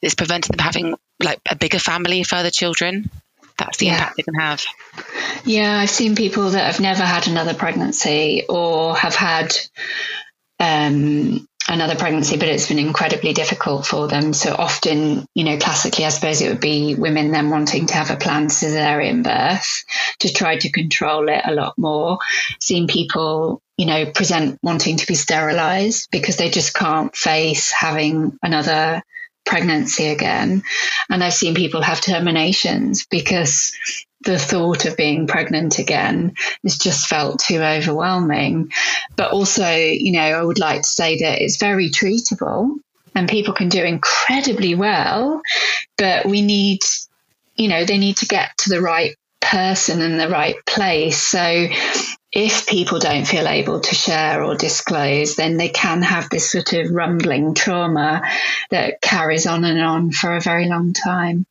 it's 0.00 0.14
prevented 0.14 0.52
them 0.52 0.64
having 0.64 0.94
like 1.22 1.40
a 1.50 1.56
bigger 1.56 1.78
family, 1.78 2.22
further 2.22 2.50
children? 2.50 3.10
That's 3.60 3.76
the 3.76 3.86
yeah. 3.86 3.92
impact 3.92 4.18
it 4.18 4.24
can 4.24 4.34
have. 4.34 4.64
Yeah, 5.44 5.78
I've 5.78 5.90
seen 5.90 6.16
people 6.16 6.50
that 6.50 6.64
have 6.64 6.80
never 6.80 7.04
had 7.04 7.28
another 7.28 7.54
pregnancy 7.54 8.44
or 8.48 8.96
have 8.96 9.14
had 9.14 9.54
um, 10.58 11.46
another 11.68 11.94
pregnancy, 11.94 12.38
but 12.38 12.48
it's 12.48 12.68
been 12.68 12.78
incredibly 12.78 13.34
difficult 13.34 13.86
for 13.86 14.08
them. 14.08 14.32
So 14.32 14.54
often, 14.54 15.26
you 15.34 15.44
know, 15.44 15.58
classically, 15.58 16.06
I 16.06 16.08
suppose 16.08 16.40
it 16.40 16.48
would 16.48 16.60
be 16.60 16.94
women 16.94 17.32
then 17.32 17.50
wanting 17.50 17.86
to 17.86 17.94
have 17.94 18.10
a 18.10 18.16
planned 18.16 18.50
cesarean 18.50 19.22
birth 19.22 19.84
to 20.20 20.32
try 20.32 20.56
to 20.56 20.72
control 20.72 21.28
it 21.28 21.42
a 21.44 21.54
lot 21.54 21.76
more. 21.76 22.18
Seen 22.60 22.88
people, 22.88 23.60
you 23.76 23.84
know, 23.84 24.06
present 24.06 24.58
wanting 24.62 24.96
to 24.96 25.06
be 25.06 25.14
sterilized 25.14 26.08
because 26.10 26.38
they 26.38 26.48
just 26.48 26.72
can't 26.72 27.14
face 27.14 27.70
having 27.72 28.38
another 28.42 29.02
pregnancy 29.50 30.06
again. 30.06 30.62
And 31.10 31.24
I've 31.24 31.34
seen 31.34 31.56
people 31.56 31.82
have 31.82 32.00
terminations 32.00 33.04
because 33.10 33.76
the 34.20 34.38
thought 34.38 34.84
of 34.84 34.96
being 34.96 35.26
pregnant 35.26 35.80
again 35.80 36.34
has 36.62 36.78
just 36.78 37.08
felt 37.08 37.40
too 37.40 37.60
overwhelming. 37.60 38.70
But 39.16 39.32
also, 39.32 39.68
you 39.68 40.12
know, 40.12 40.20
I 40.20 40.40
would 40.42 40.60
like 40.60 40.82
to 40.82 40.88
say 40.88 41.18
that 41.18 41.42
it's 41.42 41.56
very 41.56 41.90
treatable 41.90 42.76
and 43.16 43.28
people 43.28 43.52
can 43.52 43.68
do 43.68 43.82
incredibly 43.82 44.76
well, 44.76 45.42
but 45.98 46.26
we 46.26 46.42
need, 46.42 46.78
you 47.56 47.66
know, 47.66 47.84
they 47.84 47.98
need 47.98 48.18
to 48.18 48.26
get 48.26 48.56
to 48.58 48.70
the 48.70 48.80
right 48.80 49.16
person 49.40 50.00
in 50.00 50.18
the 50.18 50.28
right 50.28 50.56
place. 50.66 51.20
So 51.20 51.68
if 52.32 52.66
people 52.66 53.00
don't 53.00 53.26
feel 53.26 53.48
able 53.48 53.80
to 53.80 53.94
share 53.94 54.44
or 54.44 54.54
disclose, 54.54 55.36
then 55.36 55.56
they 55.56 55.68
can 55.68 56.02
have 56.02 56.30
this 56.30 56.52
sort 56.52 56.72
of 56.72 56.92
rumbling 56.92 57.54
trauma 57.54 58.22
that 58.70 59.00
carries 59.00 59.46
on 59.46 59.64
and 59.64 59.80
on 59.80 60.12
for 60.12 60.36
a 60.36 60.40
very 60.40 60.68
long 60.68 60.92
time. 60.92 61.46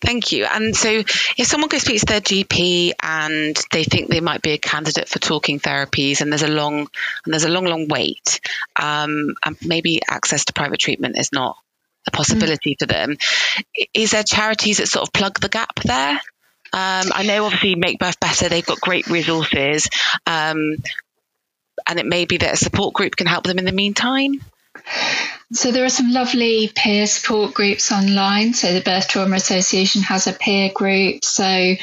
Thank 0.00 0.32
you. 0.32 0.44
And 0.44 0.74
so, 0.74 0.88
if 0.88 1.46
someone 1.46 1.68
goes 1.68 1.84
to 1.84 1.90
speak 1.90 2.00
to 2.00 2.06
their 2.06 2.20
GP 2.20 2.92
and 3.00 3.56
they 3.70 3.84
think 3.84 4.08
they 4.10 4.20
might 4.20 4.42
be 4.42 4.50
a 4.50 4.58
candidate 4.58 5.08
for 5.08 5.20
talking 5.20 5.60
therapies, 5.60 6.20
and 6.20 6.32
there's 6.32 6.42
a 6.42 6.48
long 6.48 6.78
and 7.24 7.32
there's 7.32 7.44
a 7.44 7.48
long, 7.48 7.66
long 7.66 7.86
wait, 7.86 8.40
um, 8.80 9.34
and 9.44 9.56
maybe 9.64 10.00
access 10.08 10.46
to 10.46 10.52
private 10.52 10.80
treatment 10.80 11.16
is 11.16 11.30
not 11.32 11.56
a 12.08 12.10
possibility 12.10 12.74
mm. 12.74 12.78
for 12.80 12.86
them, 12.86 13.16
is 13.94 14.10
there 14.10 14.24
charities 14.24 14.78
that 14.78 14.88
sort 14.88 15.06
of 15.06 15.12
plug 15.12 15.38
the 15.38 15.48
gap 15.48 15.74
there? 15.84 16.20
Um, 16.74 17.12
I 17.12 17.24
know, 17.26 17.44
obviously, 17.44 17.74
Make 17.74 17.98
Birth 17.98 18.18
Better, 18.18 18.48
they've 18.48 18.64
got 18.64 18.80
great 18.80 19.06
resources. 19.08 19.88
Um, 20.26 20.76
and 21.86 21.98
it 21.98 22.06
may 22.06 22.24
be 22.24 22.38
that 22.38 22.54
a 22.54 22.56
support 22.56 22.94
group 22.94 23.16
can 23.16 23.26
help 23.26 23.44
them 23.44 23.58
in 23.58 23.64
the 23.64 23.72
meantime. 23.72 24.40
So 25.52 25.70
there 25.70 25.84
are 25.84 25.90
some 25.90 26.12
lovely 26.12 26.70
peer 26.74 27.06
support 27.06 27.52
groups 27.52 27.92
online. 27.92 28.54
So 28.54 28.72
the 28.72 28.80
Birth 28.80 29.08
Trauma 29.08 29.36
Association 29.36 30.02
has 30.02 30.26
a 30.26 30.32
peer 30.32 30.70
group. 30.74 31.24
So 31.24 31.74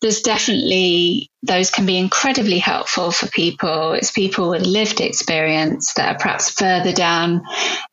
there's 0.00 0.22
definitely 0.22 1.30
those 1.44 1.70
can 1.70 1.86
be 1.86 1.98
incredibly 1.98 2.58
helpful 2.58 3.10
for 3.10 3.26
people. 3.28 3.92
It's 3.92 4.12
people 4.12 4.50
with 4.50 4.64
lived 4.64 5.00
experience 5.00 5.94
that 5.94 6.14
are 6.14 6.18
perhaps 6.18 6.50
further 6.50 6.92
down 6.92 7.42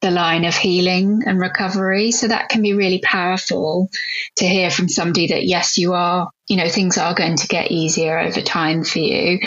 the 0.01 0.11
line 0.11 0.45
of 0.45 0.55
healing 0.55 1.23
and 1.25 1.39
recovery. 1.39 2.11
So 2.11 2.27
that 2.27 2.49
can 2.49 2.61
be 2.61 2.73
really 2.73 2.99
powerful 2.99 3.89
to 4.37 4.47
hear 4.47 4.69
from 4.69 4.87
somebody 4.87 5.27
that 5.27 5.45
yes, 5.45 5.77
you 5.77 5.93
are, 5.93 6.29
you 6.47 6.57
know, 6.57 6.69
things 6.69 6.97
are 6.97 7.15
going 7.15 7.37
to 7.37 7.47
get 7.47 7.71
easier 7.71 8.19
over 8.19 8.41
time 8.41 8.83
for 8.83 8.99
you. 8.99 9.39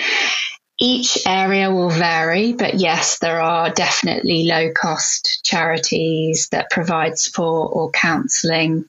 Each 0.85 1.17
area 1.29 1.71
will 1.71 1.91
vary, 1.91 2.55
but 2.55 2.75
yes, 2.75 3.21
there 3.21 3.41
are 3.41 3.71
definitely 3.71 4.47
low 4.47 4.73
cost 4.73 5.43
charities 5.45 6.49
that 6.51 6.71
provide 6.71 7.21
support 7.21 7.71
or 7.73 7.93
counselling 7.93 8.87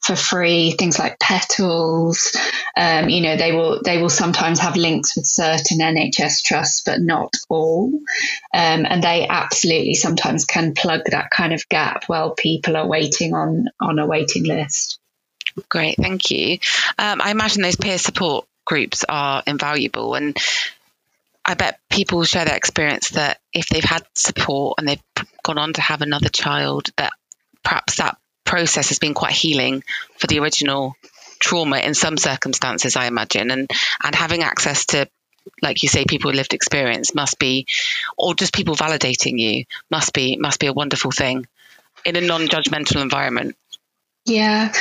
for 0.00 0.16
free 0.16 0.70
things 0.70 0.98
like 0.98 1.18
PETALS. 1.18 2.34
Um, 2.74 3.10
you 3.10 3.20
know 3.20 3.36
they 3.36 3.52
will 3.52 3.82
they 3.84 4.00
will 4.00 4.08
sometimes 4.08 4.60
have 4.60 4.76
links 4.76 5.14
with 5.14 5.26
certain 5.26 5.80
NHS 5.80 6.42
trusts 6.42 6.80
but 6.80 7.02
not 7.02 7.34
all. 7.50 7.88
Um, 8.54 8.86
and 8.88 9.02
they 9.02 9.28
absolutely 9.28 9.94
sometimes 9.94 10.46
can 10.46 10.72
plug 10.72 11.02
that 11.10 11.28
kind 11.30 11.52
of 11.52 11.68
gap 11.68 12.04
while 12.06 12.30
people 12.30 12.78
are 12.78 12.88
waiting 12.88 13.34
on 13.34 13.66
on 13.78 13.98
a 13.98 14.06
waiting 14.06 14.44
list. 14.44 14.98
Great 15.68 15.98
thank 15.98 16.30
you. 16.30 16.60
Um, 16.98 17.20
i 17.20 17.30
imagine 17.30 17.60
those 17.60 17.76
peer 17.76 17.98
support 17.98 18.46
groups 18.64 19.04
are 19.06 19.42
invaluable 19.46 20.14
and 20.14 20.34
I 21.46 21.54
bet 21.54 21.78
people 21.90 22.24
share 22.24 22.44
that 22.44 22.56
experience 22.56 23.10
that 23.10 23.38
if 23.52 23.68
they've 23.68 23.84
had 23.84 24.04
support 24.14 24.78
and 24.78 24.88
they've 24.88 25.02
gone 25.44 25.58
on 25.58 25.72
to 25.74 25.80
have 25.80 26.02
another 26.02 26.28
child, 26.28 26.88
that 26.96 27.12
perhaps 27.62 27.96
that 27.96 28.18
process 28.44 28.88
has 28.88 28.98
been 28.98 29.14
quite 29.14 29.32
healing 29.32 29.82
for 30.18 30.26
the 30.26 30.40
original 30.40 30.94
trauma 31.38 31.78
in 31.78 31.94
some 31.94 32.16
circumstances, 32.16 32.96
I 32.96 33.06
imagine, 33.06 33.50
and 33.50 33.70
and 34.02 34.14
having 34.14 34.42
access 34.42 34.86
to 34.86 35.08
like 35.62 35.82
you 35.82 35.88
say, 35.88 36.04
people 36.04 36.30
with 36.30 36.36
lived 36.36 36.54
experience 36.54 37.14
must 37.14 37.38
be, 37.38 37.66
or 38.18 38.34
just 38.34 38.52
people 38.52 38.74
validating 38.74 39.38
you 39.38 39.64
must 39.90 40.12
be 40.12 40.36
must 40.36 40.60
be 40.60 40.66
a 40.66 40.72
wonderful 40.72 41.12
thing 41.12 41.46
in 42.04 42.16
a 42.16 42.20
non-judgmental 42.20 43.00
environment. 43.00 43.56
Yeah, 44.24 44.72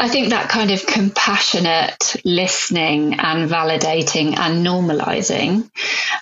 I 0.00 0.08
think 0.08 0.28
that 0.28 0.48
kind 0.48 0.70
of 0.70 0.86
compassionate 0.86 2.14
listening 2.24 3.14
and 3.18 3.50
validating 3.50 4.38
and 4.38 4.64
normalizing 4.64 5.68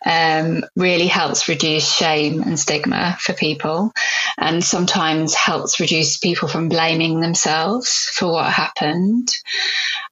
um, 0.06 0.64
really 0.76 1.08
helps 1.08 1.46
reduce 1.46 1.86
shame 1.86 2.40
and 2.42 2.58
stigma 2.58 3.18
for 3.20 3.34
people, 3.34 3.92
and 4.38 4.64
sometimes 4.64 5.34
helps 5.34 5.78
reduce 5.78 6.16
people 6.16 6.48
from 6.48 6.70
blaming 6.70 7.20
themselves 7.20 8.08
for 8.14 8.32
what 8.32 8.50
happened. 8.50 9.28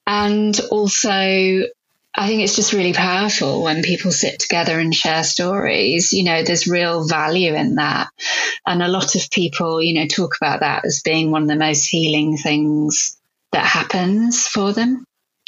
And 0.07 0.61
also, 0.71 1.09
I 2.17 2.29
think 2.29 2.43
it's 2.43 2.57
just 2.57 2.75
really 2.75 2.93
powerful 2.93 3.63
when 3.63 3.83
people 3.83 4.13
sit 4.13 4.41
together 4.41 4.79
and 4.79 4.95
share 4.95 5.25
stories. 5.25 6.13
You 6.13 6.25
know, 6.25 6.43
there's 6.43 6.67
real 6.67 7.09
value 7.09 7.55
in 7.55 7.77
that. 7.77 8.09
And 8.67 8.83
a 8.83 8.89
lot 8.89 9.15
of 9.15 9.31
people, 9.31 9.83
you 9.83 9.95
know, 9.95 10.07
talk 10.07 10.37
about 10.37 10.61
that 10.61 10.85
as 10.85 11.01
being 11.03 11.31
one 11.31 11.43
of 11.43 11.49
the 11.49 11.57
most 11.57 11.87
healing 11.87 12.37
things 12.37 13.17
that 13.55 13.65
happens 13.67 14.47
for 14.49 14.73
them. 14.73 15.05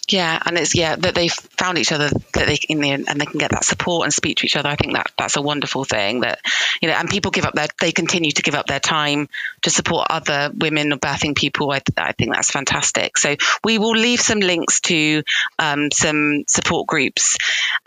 Yeah, 0.09 0.40
and 0.47 0.57
it's 0.57 0.75
yeah 0.77 0.95
that 0.95 1.16
they've 1.16 1.33
found 1.33 1.79
each 1.79 1.90
other 1.90 2.09
that 2.09 2.47
they 2.47 2.59
in 2.69 2.81
the 2.81 2.90
and 2.90 3.21
they 3.21 3.27
can 3.27 3.38
get 3.38 3.51
that 3.51 3.64
support 3.64 4.05
and 4.05 4.14
speak 4.14 4.38
to 4.38 4.47
each 4.47 4.55
other. 4.55 4.69
I 4.69 4.77
think 4.77 4.92
that 4.92 5.11
that's 5.19 5.37
a 5.37 5.42
wonderful 5.42 5.85
thing 5.85 6.21
that 6.21 6.40
you 6.81 6.88
know, 6.88 6.95
and 6.95 7.09
people 7.11 7.33
give 7.33 7.45
up 7.45 7.55
their 7.55 7.66
they 7.81 7.90
continue 7.90 8.31
to 8.31 8.42
give 8.42 8.55
up 8.55 8.66
their 8.66 8.79
time 8.79 9.29
to 9.62 9.71
support 9.71 10.07
other 10.09 10.51
women 10.55 10.92
or 10.92 10.97
birthing 10.99 11.35
people. 11.35 11.73
I, 11.73 11.81
I 11.97 12.12
think 12.12 12.33
that's 12.33 12.51
fantastic. 12.51 13.19
So 13.19 13.35
we 13.64 13.79
will 13.79 13.97
leave 13.97 14.21
some 14.21 14.38
links 14.38 14.81
to 14.83 15.25
um, 15.59 15.90
some 15.90 16.45
support 16.47 16.87
groups 16.87 17.37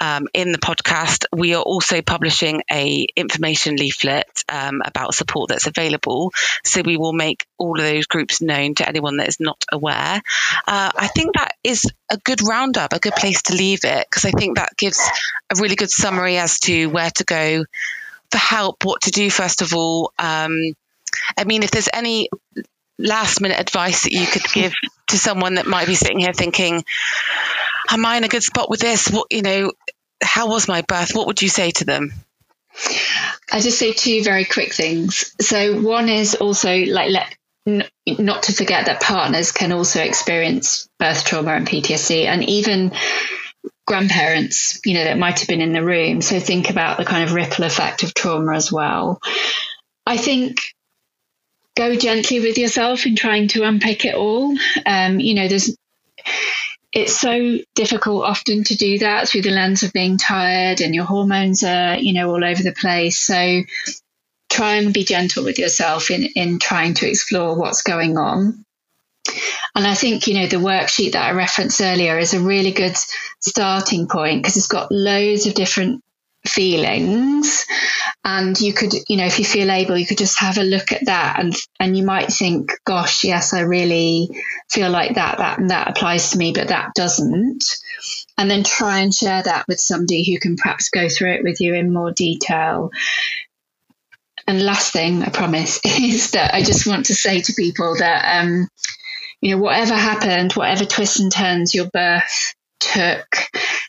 um, 0.01 0.27
in 0.33 0.51
the 0.51 0.57
podcast. 0.57 1.25
We 1.31 1.55
are 1.55 1.61
also 1.61 2.01
publishing 2.01 2.63
a 2.69 3.07
information 3.15 3.77
leaflet 3.77 4.43
um, 4.49 4.81
about 4.83 5.13
support 5.13 5.49
that's 5.49 5.67
available. 5.67 6.33
So 6.65 6.81
we 6.81 6.97
will 6.97 7.13
make 7.13 7.45
all 7.57 7.79
of 7.79 7.85
those 7.85 8.07
groups 8.07 8.41
known 8.41 8.75
to 8.75 8.87
anyone 8.87 9.17
that 9.17 9.29
is 9.29 9.39
not 9.39 9.63
aware. 9.71 10.21
Uh, 10.67 10.91
I 10.95 11.07
think 11.07 11.35
that 11.35 11.53
is 11.63 11.85
a 12.11 12.17
good 12.17 12.41
roundup, 12.47 12.93
a 12.93 12.99
good 12.99 13.13
place 13.13 13.43
to 13.43 13.53
leave 13.53 13.83
it, 13.83 14.07
because 14.09 14.25
I 14.25 14.31
think 14.31 14.57
that 14.57 14.75
gives 14.77 14.99
a 15.49 15.59
really 15.59 15.75
good 15.75 15.91
summary 15.91 16.37
as 16.37 16.59
to 16.61 16.87
where 16.87 17.11
to 17.11 17.23
go 17.23 17.65
for 18.31 18.37
help, 18.37 18.85
what 18.85 19.01
to 19.01 19.11
do, 19.11 19.29
first 19.29 19.61
of 19.61 19.73
all. 19.73 20.11
Um, 20.17 20.73
I 21.37 21.43
mean, 21.45 21.63
if 21.63 21.71
there's 21.71 21.89
any 21.93 22.29
last 22.97 23.41
minute 23.41 23.59
advice 23.59 24.03
that 24.03 24.11
you 24.11 24.25
could 24.25 24.43
give 24.53 24.73
to 25.07 25.17
someone 25.17 25.55
that 25.55 25.65
might 25.65 25.87
be 25.87 25.95
sitting 25.95 26.19
here 26.19 26.33
thinking, 26.33 26.83
am 27.89 28.05
I 28.05 28.17
in 28.17 28.23
a 28.23 28.27
good 28.27 28.43
spot 28.43 28.69
with 28.69 28.79
this? 28.79 29.09
What, 29.09 29.27
you 29.31 29.41
know, 29.41 29.71
how 30.21 30.49
was 30.49 30.67
my 30.67 30.81
birth? 30.81 31.15
What 31.15 31.27
would 31.27 31.41
you 31.41 31.49
say 31.49 31.71
to 31.71 31.85
them? 31.85 32.11
I 33.51 33.61
just 33.61 33.79
say 33.79 33.93
two 33.93 34.23
very 34.23 34.45
quick 34.45 34.73
things. 34.73 35.35
So 35.41 35.81
one 35.81 36.07
is 36.07 36.35
also 36.35 36.75
like 36.75 37.09
let 37.09 37.35
not 38.07 38.43
to 38.43 38.53
forget 38.53 38.85
that 38.85 39.01
partners 39.01 39.51
can 39.51 39.71
also 39.71 40.01
experience 40.01 40.87
birth 40.99 41.25
trauma 41.25 41.51
and 41.51 41.67
PTSD, 41.67 42.25
and 42.25 42.43
even 42.43 42.91
grandparents, 43.85 44.79
you 44.85 44.93
know, 44.93 45.03
that 45.03 45.17
might 45.17 45.39
have 45.39 45.47
been 45.47 45.61
in 45.61 45.73
the 45.73 45.83
room. 45.83 46.21
So 46.21 46.39
think 46.39 46.69
about 46.69 46.97
the 46.97 47.05
kind 47.05 47.23
of 47.23 47.33
ripple 47.33 47.65
effect 47.65 48.03
of 48.03 48.13
trauma 48.13 48.55
as 48.55 48.71
well. 48.71 49.19
I 50.05 50.17
think 50.17 50.57
go 51.75 51.95
gently 51.95 52.39
with 52.39 52.57
yourself 52.57 53.05
in 53.05 53.15
trying 53.15 53.47
to 53.49 53.63
unpick 53.63 54.05
it 54.05 54.15
all. 54.15 54.55
Um, 54.85 55.19
you 55.19 55.33
know, 55.33 55.47
there's 55.47 55.75
it's 56.91 57.19
so 57.19 57.57
difficult 57.75 58.25
often 58.25 58.63
to 58.63 58.75
do 58.75 58.99
that 58.99 59.27
through 59.27 59.43
the 59.43 59.51
lens 59.51 59.83
of 59.83 59.93
being 59.93 60.17
tired 60.17 60.81
and 60.81 60.95
your 60.95 61.05
hormones 61.05 61.63
are, 61.63 61.97
you 61.97 62.13
know, 62.13 62.29
all 62.29 62.43
over 62.43 62.63
the 62.63 62.73
place. 62.73 63.19
So 63.19 63.61
try 64.49 64.75
and 64.75 64.93
be 64.93 65.03
gentle 65.03 65.43
with 65.43 65.59
yourself 65.59 66.11
in, 66.11 66.25
in 66.35 66.59
trying 66.59 66.95
to 66.95 67.07
explore 67.07 67.55
what's 67.55 67.83
going 67.83 68.17
on. 68.17 68.65
And 69.75 69.85
I 69.85 69.93
think, 69.93 70.27
you 70.27 70.33
know, 70.33 70.47
the 70.47 70.57
worksheet 70.57 71.13
that 71.13 71.25
I 71.25 71.31
referenced 71.31 71.79
earlier 71.81 72.17
is 72.17 72.33
a 72.33 72.39
really 72.39 72.71
good 72.71 72.95
starting 73.39 74.07
point 74.07 74.41
because 74.41 74.57
it's 74.57 74.67
got 74.67 74.91
loads 74.91 75.45
of 75.45 75.53
different 75.53 76.03
feelings. 76.47 77.65
And 78.25 78.59
you 78.59 78.73
could, 78.73 78.93
you 79.07 79.17
know, 79.17 79.25
if 79.25 79.39
you 79.39 79.45
feel 79.45 79.69
able, 79.69 79.97
you 79.97 80.05
could 80.05 80.17
just 80.17 80.39
have 80.39 80.57
a 80.57 80.63
look 80.63 80.91
at 80.91 81.05
that 81.05 81.39
and 81.39 81.55
and 81.79 81.97
you 81.97 82.03
might 82.03 82.31
think, 82.31 82.71
gosh, 82.85 83.23
yes, 83.23 83.53
I 83.53 83.61
really 83.61 84.29
feel 84.69 84.89
like 84.89 85.15
that, 85.15 85.37
that 85.37 85.59
and 85.59 85.69
that 85.69 85.89
applies 85.89 86.31
to 86.31 86.37
me, 86.37 86.51
but 86.51 86.69
that 86.69 86.93
doesn't. 86.95 87.63
And 88.37 88.49
then 88.49 88.63
try 88.63 88.99
and 88.99 89.13
share 89.13 89.43
that 89.43 89.67
with 89.67 89.79
somebody 89.79 90.23
who 90.23 90.39
can 90.39 90.55
perhaps 90.55 90.89
go 90.89 91.09
through 91.09 91.33
it 91.33 91.43
with 91.43 91.61
you 91.61 91.73
in 91.75 91.93
more 91.93 92.11
detail 92.11 92.91
and 94.49 94.65
last 94.65 94.91
thing 94.91 95.21
I 95.21 95.29
promise 95.29 95.79
is 95.85 96.31
that 96.31 96.55
I 96.55 96.63
just 96.63 96.87
want 96.87 97.05
to 97.05 97.13
say 97.13 97.39
to 97.39 97.53
people 97.53 97.95
that 97.99 98.41
um, 98.41 98.67
you 99.41 99.55
know 99.55 99.61
whatever 99.61 99.93
happened, 99.93 100.53
whatever 100.53 100.85
twists 100.85 101.19
and 101.19 101.31
turns 101.31 101.75
your 101.75 101.87
birth 101.93 102.55
took, 102.79 103.27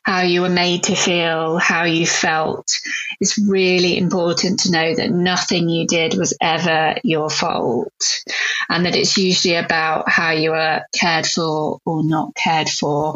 how 0.03 0.21
you 0.21 0.43
were 0.43 0.51
made 0.51 0.83
to 0.85 0.95
feel, 0.95 1.57
how 1.57 1.85
you 1.85 2.07
felt. 2.07 2.73
It's 3.21 3.39
really 3.39 3.97
important 3.97 4.61
to 4.61 4.71
know 4.71 4.95
that 4.95 5.11
nothing 5.11 5.69
you 5.69 5.87
did 5.87 6.15
was 6.15 6.37
ever 6.43 6.97
your 7.05 7.31
fault 7.31 8.23
and 8.69 8.85
that 8.85 8.97
it's 8.97 9.17
usually 9.17 9.55
about 9.55 10.11
how 10.11 10.33
you 10.33 10.51
were 10.51 10.83
cared 10.99 11.27
for 11.27 11.79
or 11.87 12.05
not 12.05 12.35
cared 12.35 12.69
for. 12.69 13.15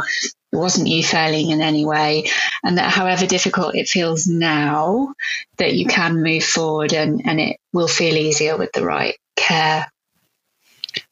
Wasn't 0.55 0.87
you 0.87 1.03
failing 1.03 1.51
in 1.51 1.61
any 1.61 1.85
way, 1.85 2.31
and 2.63 2.79
that 2.79 2.91
however 2.91 3.27
difficult 3.27 3.75
it 3.75 3.89
feels 3.89 4.27
now, 4.27 5.15
that 5.59 5.75
you 5.75 5.87
can 5.87 6.23
move 6.23 6.45
forward 6.45 6.93
and, 6.93 7.23
and 7.27 7.41
it 7.41 7.59
will 7.73 7.89
feel 7.89 8.17
easier 8.17 8.57
with 8.57 8.73
the 8.73 8.85
right 8.85 9.17
care. 9.37 9.91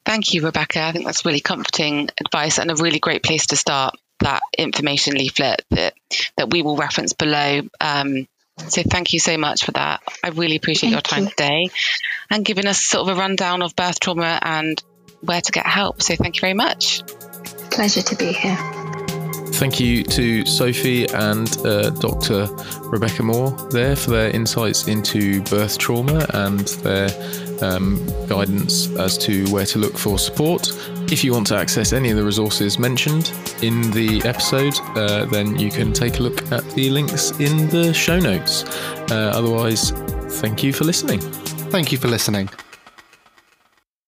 Thank 0.05 0.33
you, 0.33 0.41
Rebecca. 0.41 0.81
I 0.81 0.91
think 0.91 1.05
that's 1.05 1.25
really 1.25 1.41
comforting 1.41 2.09
advice 2.19 2.57
and 2.57 2.71
a 2.71 2.75
really 2.75 2.99
great 2.99 3.23
place 3.23 3.47
to 3.47 3.55
start 3.55 3.95
that 4.19 4.41
information 4.57 5.15
leaflet 5.15 5.63
that 5.71 5.93
that 6.37 6.49
we 6.49 6.61
will 6.61 6.77
reference 6.77 7.13
below. 7.13 7.61
Um, 7.81 8.27
so 8.57 8.83
thank 8.83 9.13
you 9.13 9.19
so 9.19 9.37
much 9.37 9.65
for 9.65 9.71
that. 9.71 10.01
I 10.23 10.29
really 10.29 10.55
appreciate 10.55 10.91
thank 10.91 10.93
your 10.93 11.01
time 11.01 11.23
you. 11.23 11.29
today 11.29 11.69
and 12.29 12.45
giving 12.45 12.67
us 12.67 12.81
sort 12.81 13.09
of 13.09 13.17
a 13.17 13.19
rundown 13.19 13.61
of 13.61 13.75
birth 13.75 13.99
trauma 13.99 14.39
and 14.41 14.81
where 15.21 15.41
to 15.41 15.51
get 15.51 15.65
help. 15.65 16.01
So 16.01 16.15
thank 16.15 16.35
you 16.35 16.41
very 16.41 16.53
much. 16.53 17.03
Pleasure 17.71 18.03
to 18.03 18.15
be 18.15 18.31
here. 18.31 18.82
Thank 19.53 19.79
you 19.79 20.03
to 20.03 20.45
Sophie 20.45 21.05
and 21.09 21.47
uh, 21.65 21.91
Dr. 21.91 22.47
Rebecca 22.81 23.23
Moore 23.23 23.51
there 23.69 23.95
for 23.95 24.11
their 24.11 24.29
insights 24.31 24.87
into 24.87 25.41
birth 25.43 25.77
trauma 25.77 26.25
and 26.33 26.67
their 26.83 27.09
um, 27.61 28.05
guidance 28.27 28.89
as 28.97 29.17
to 29.19 29.45
where 29.51 29.65
to 29.67 29.79
look 29.79 29.97
for 29.97 30.17
support. 30.17 30.69
If 31.11 31.23
you 31.23 31.33
want 31.33 31.47
to 31.47 31.55
access 31.55 31.93
any 31.93 32.09
of 32.09 32.17
the 32.17 32.23
resources 32.23 32.79
mentioned 32.79 33.31
in 33.61 33.91
the 33.91 34.21
episode, 34.25 34.73
uh, 34.97 35.25
then 35.25 35.57
you 35.59 35.69
can 35.69 35.93
take 35.93 36.19
a 36.19 36.23
look 36.23 36.51
at 36.51 36.67
the 36.71 36.89
links 36.89 37.31
in 37.39 37.69
the 37.69 37.93
show 37.93 38.19
notes. 38.19 38.63
Uh, 39.11 39.31
otherwise, 39.33 39.91
thank 40.41 40.63
you 40.63 40.73
for 40.73 40.83
listening. 40.83 41.19
Thank 41.69 41.91
you 41.91 41.97
for 41.97 42.07
listening. 42.07 42.49